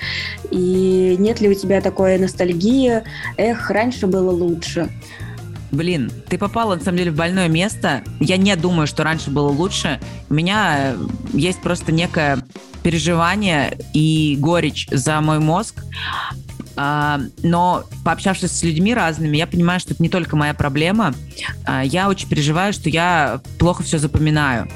И 0.52 1.16
нет 1.20 1.42
ли 1.42 1.50
у 1.50 1.54
тебя 1.54 1.82
такой 1.82 2.18
ностальгии, 2.18 3.04
эх, 3.38 3.70
раньше 3.70 4.08
было 4.08 4.32
лучше? 4.32 4.90
Блин, 5.76 6.10
ты 6.30 6.38
попала, 6.38 6.76
на 6.76 6.82
самом 6.82 6.98
деле, 6.98 7.12
в 7.12 7.16
больное 7.16 7.50
место. 7.50 8.02
Я 8.22 8.38
не 8.38 8.56
думаю, 8.56 8.88
что 8.88 9.04
раньше 9.04 9.30
было 9.30 9.50
лучше. 9.50 10.00
У 10.30 10.34
меня 10.34 10.94
э, 10.94 10.98
есть 11.34 11.62
просто 11.62 11.92
некое 11.92 12.46
переживание 12.82 13.78
и 13.94 14.38
горечь 14.40 14.88
за 14.90 15.20
мой 15.20 15.40
мозг. 15.40 15.84
А, 16.78 17.20
но 17.44 17.84
пообщавшись 18.06 18.52
с 18.52 18.64
людьми 18.64 18.94
разными, 18.94 19.36
я 19.36 19.48
понимаю, 19.48 19.82
что 19.82 19.94
это 19.94 20.02
не 20.02 20.08
только 20.08 20.38
моя 20.38 20.54
проблема. 20.54 21.14
А, 21.66 21.84
я 21.84 22.08
очень 22.08 22.30
переживаю, 22.30 22.72
что 22.72 22.90
я 22.90 23.42
плохо 23.60 23.84
все 23.84 23.98
запоминаю. 23.98 24.70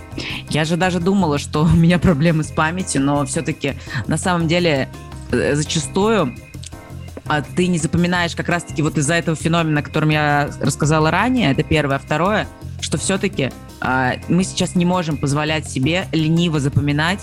Я 0.49 0.65
же 0.65 0.75
даже 0.75 0.99
думала, 0.99 1.39
что 1.39 1.63
у 1.63 1.75
меня 1.75 1.97
проблемы 1.97 2.43
с 2.43 2.51
памятью, 2.51 3.01
но 3.03 3.25
все-таки 3.25 3.75
на 4.07 4.17
самом 4.17 4.49
деле 4.49 4.89
э, 5.31 5.55
зачастую 5.55 6.35
а 7.29 7.43
ты 7.43 7.67
не 7.67 7.77
запоминаешь 7.77 8.35
как 8.35 8.49
раз-таки 8.49 8.81
вот 8.81 8.97
из-за 8.97 9.13
этого 9.13 9.37
феномена, 9.37 9.81
о 9.81 9.83
котором 9.83 10.09
я 10.09 10.49
рассказала 10.59 11.11
ранее, 11.11 11.51
это 11.51 11.61
первое. 11.61 11.97
А 11.97 11.99
второе, 11.99 12.47
что 12.81 12.97
все-таки 12.97 13.51
а, 13.81 14.15
мы 14.27 14.43
сейчас 14.43 14.73
не 14.75 14.83
можем 14.83 15.15
позволять 15.15 15.69
себе 15.69 16.07
лениво 16.11 16.59
запоминать, 16.59 17.19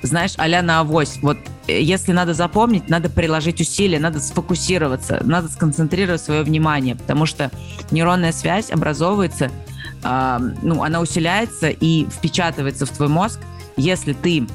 знаешь, 0.00 0.32
а 0.38 0.62
на 0.62 0.80
авось. 0.80 1.18
Вот 1.20 1.36
э, 1.68 1.82
если 1.82 2.12
надо 2.12 2.32
запомнить, 2.32 2.88
надо 2.88 3.10
приложить 3.10 3.60
усилия, 3.60 4.00
надо 4.00 4.20
сфокусироваться, 4.20 5.20
надо 5.22 5.48
сконцентрировать 5.48 6.22
свое 6.22 6.42
внимание, 6.42 6.96
потому 6.96 7.26
что 7.26 7.50
нейронная 7.90 8.32
связь 8.32 8.70
образовывается, 8.70 9.50
а, 10.02 10.40
ну, 10.62 10.82
она 10.82 11.00
усиляется 11.00 11.68
и 11.68 12.06
впечатывается 12.06 12.86
в 12.86 12.90
твой 12.90 13.08
мозг, 13.08 13.38
если 13.76 14.14
ты 14.14 14.46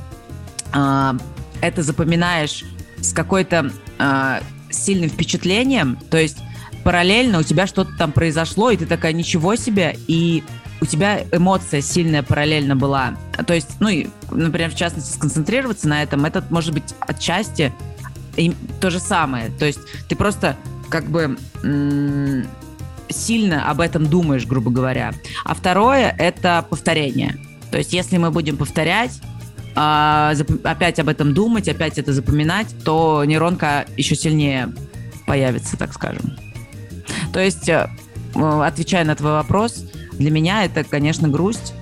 а, 0.73 1.15
это 1.62 1.83
запоминаешь 1.83 2.65
с 2.99 3.13
какой-то 3.13 3.71
а, 3.99 4.41
сильным 4.77 5.09
впечатлением, 5.09 5.97
то 6.09 6.17
есть 6.17 6.37
параллельно 6.83 7.39
у 7.39 7.43
тебя 7.43 7.67
что-то 7.67 7.91
там 7.97 8.11
произошло, 8.11 8.71
и 8.71 8.77
ты 8.77 8.85
такая, 8.85 9.13
ничего 9.13 9.55
себе, 9.55 9.97
и 10.07 10.43
у 10.79 10.85
тебя 10.85 11.23
эмоция 11.31 11.81
сильная 11.81 12.23
параллельно 12.23 12.75
была. 12.75 13.15
То 13.45 13.53
есть, 13.53 13.79
ну, 13.79 13.89
и, 13.89 14.07
например, 14.31 14.71
в 14.71 14.75
частности, 14.75 15.13
сконцентрироваться 15.13 15.87
на 15.87 16.03
этом, 16.03 16.25
это 16.25 16.45
может 16.49 16.73
быть 16.73 16.95
отчасти 16.99 17.73
то 18.79 18.89
же 18.91 18.99
самое. 18.99 19.49
То 19.57 19.65
есть 19.65 19.79
ты 20.07 20.15
просто 20.15 20.55
как 20.89 21.05
бы 21.09 21.37
сильно 23.09 23.69
об 23.69 23.81
этом 23.81 24.05
думаешь, 24.05 24.45
грубо 24.45 24.69
говоря. 24.69 25.13
А 25.43 25.55
второе— 25.55 26.15
это 26.19 26.65
повторение. 26.69 27.37
То 27.71 27.79
есть 27.79 27.91
если 27.93 28.17
мы 28.17 28.31
будем 28.31 28.55
повторять, 28.55 29.19
а, 29.79 30.33
опять 30.63 30.97
об 30.97 31.07
этом 31.07 31.35
думать, 31.35 31.69
опять 31.69 31.99
это 31.99 32.11
запоминать, 32.11 32.65
то 32.83 33.23
нейронка 33.23 33.85
еще 33.95 34.15
сильнее 34.15 34.73
появится, 35.27 35.77
так 35.77 35.93
скажем. 35.93 36.35
То 37.31 37.39
есть, 37.39 37.69
э, 37.69 37.87
отвечая 38.33 39.05
на 39.05 39.15
твой 39.15 39.33
вопрос, 39.33 39.85
для 40.13 40.31
меня 40.31 40.65
это, 40.65 40.83
конечно, 40.83 41.27
грусть, 41.27 41.75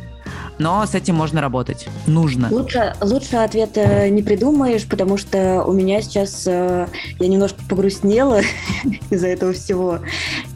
но 0.60 0.86
с 0.86 0.94
этим 0.94 1.16
можно 1.16 1.40
работать. 1.40 1.88
Нужно. 2.06 2.50
Лучше, 2.52 2.96
лучше 3.00 3.38
ответа 3.38 4.10
не 4.10 4.22
придумаешь, 4.22 4.86
потому 4.86 5.16
что 5.16 5.64
у 5.66 5.72
меня 5.72 6.02
сейчас 6.02 6.44
э, 6.48 6.88
я 7.18 7.28
немножко 7.30 7.62
погрустнела 7.70 8.42
из-за 9.10 9.28
этого 9.28 9.54
всего, 9.54 10.00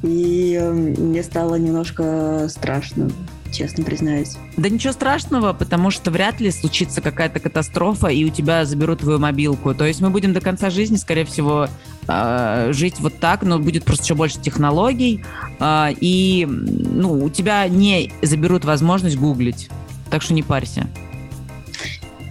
и 0.04 0.58
э, 0.60 0.71
мне 0.73 1.23
стало 1.23 1.56
немножко 1.56 2.49
страшно 2.49 3.10
честно 3.52 3.84
признаюсь. 3.84 4.38
Да 4.58 4.70
ничего 4.70 4.94
страшного, 4.94 5.54
потому 5.54 5.92
что 5.92 6.12
вряд 6.12 6.40
ли 6.40 6.52
случится 6.52 7.02
какая-то 7.02 7.40
катастрофа, 7.40 8.08
и 8.08 8.24
у 8.26 8.30
тебя 8.30 8.66
заберут 8.66 9.00
твою 9.00 9.20
мобилку. 9.20 9.74
То 9.74 9.86
есть 9.86 10.02
мы 10.02 10.10
будем 10.10 10.34
до 10.34 10.42
конца 10.42 10.70
жизни, 10.70 10.96
скорее 10.96 11.26
всего, 11.26 11.68
э, 12.08 12.70
жить 12.74 13.00
вот 13.00 13.20
так, 13.20 13.44
но 13.44 13.60
будет 13.60 13.86
просто 13.86 14.06
еще 14.06 14.16
больше 14.16 14.40
технологий, 14.40 15.24
э, 15.60 15.88
и 16.00 16.48
ну, 16.50 17.24
у 17.24 17.30
тебя 17.30 17.68
не 17.68 18.12
заберут 18.22 18.66
возможность 18.66 19.18
гуглить. 19.18 19.70
Так 20.10 20.22
что 20.22 20.34
не 20.34 20.44
парься. 20.44 20.88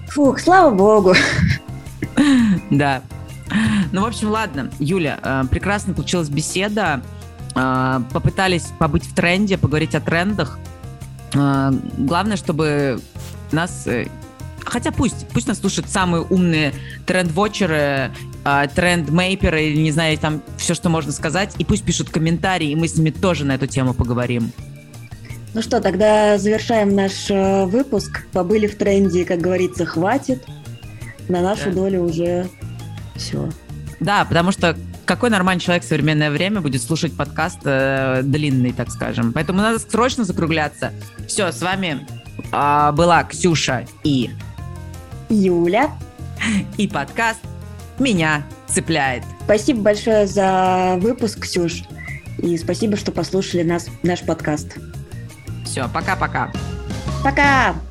Фух, 0.08 0.40
слава 0.40 0.74
богу. 0.74 1.14
Да. 2.70 3.02
Ну, 3.92 4.02
в 4.02 4.06
общем, 4.06 4.30
ладно. 4.30 4.70
Юля, 4.78 5.18
э, 5.22 5.44
прекрасно 5.50 5.94
получилась 5.94 6.28
беседа. 6.28 7.02
Попытались 8.12 8.66
побыть 8.78 9.04
в 9.04 9.14
тренде, 9.14 9.58
поговорить 9.58 9.94
о 9.96 10.00
трендах. 10.00 10.58
А, 11.34 11.72
главное, 11.96 12.36
чтобы 12.36 13.00
нас 13.52 13.86
э, 13.86 14.06
хотя 14.68 14.92
пусть, 14.92 15.26
пусть 15.28 15.48
нас 15.48 15.58
слушают 15.58 15.88
самые 15.88 16.22
умные 16.22 16.72
тренд-вотчеры, 17.06 18.12
а, 18.44 18.66
тренд-мейперы, 18.66 19.64
или 19.64 19.80
не 19.80 19.90
знаю, 19.90 20.16
там 20.18 20.42
все, 20.56 20.74
что 20.74 20.88
можно 20.88 21.12
сказать, 21.12 21.54
и 21.58 21.64
пусть 21.64 21.84
пишут 21.84 22.10
комментарии, 22.10 22.70
и 22.70 22.76
мы 22.76 22.88
с 22.88 22.96
ними 22.96 23.10
тоже 23.10 23.44
на 23.44 23.54
эту 23.54 23.66
тему 23.66 23.94
поговорим. 23.94 24.52
Ну 25.54 25.62
что, 25.62 25.80
тогда 25.80 26.38
завершаем 26.38 26.94
наш 26.94 27.30
э, 27.30 27.64
выпуск. 27.64 28.26
Побыли 28.32 28.66
в 28.66 28.76
тренде, 28.76 29.24
как 29.24 29.40
говорится, 29.40 29.86
хватит. 29.86 30.44
На 31.28 31.40
нашу 31.40 31.66
да. 31.66 31.72
долю 31.72 32.02
уже 32.02 32.48
все. 33.16 33.48
Да, 33.98 34.24
потому 34.24 34.52
что 34.52 34.76
какой 35.08 35.30
нормальный 35.30 35.60
человек 35.60 35.84
в 35.84 35.88
современное 35.88 36.30
время 36.30 36.60
будет 36.60 36.82
слушать 36.82 37.16
подкаст 37.16 37.60
э, 37.64 38.20
длинный, 38.22 38.72
так 38.72 38.90
скажем. 38.90 39.32
Поэтому 39.32 39.62
надо 39.62 39.78
срочно 39.78 40.22
закругляться. 40.22 40.92
Все, 41.26 41.50
с 41.50 41.62
вами 41.62 42.06
э, 42.52 42.92
была 42.92 43.24
Ксюша 43.24 43.86
и 44.04 44.30
Юля. 45.30 45.90
И 46.76 46.86
подкаст 46.86 47.40
«Меня 47.98 48.44
цепляет». 48.68 49.24
Спасибо 49.44 49.80
большое 49.80 50.26
за 50.26 50.98
выпуск, 51.00 51.40
Ксюш. 51.40 51.84
И 52.36 52.56
спасибо, 52.58 52.96
что 52.96 53.10
послушали 53.10 53.62
нас, 53.62 53.88
наш 54.02 54.20
подкаст. 54.20 54.76
Все, 55.64 55.88
пока-пока. 55.88 56.52
Пока! 57.24 57.30
-пока. 57.32 57.72
пока. 57.72 57.87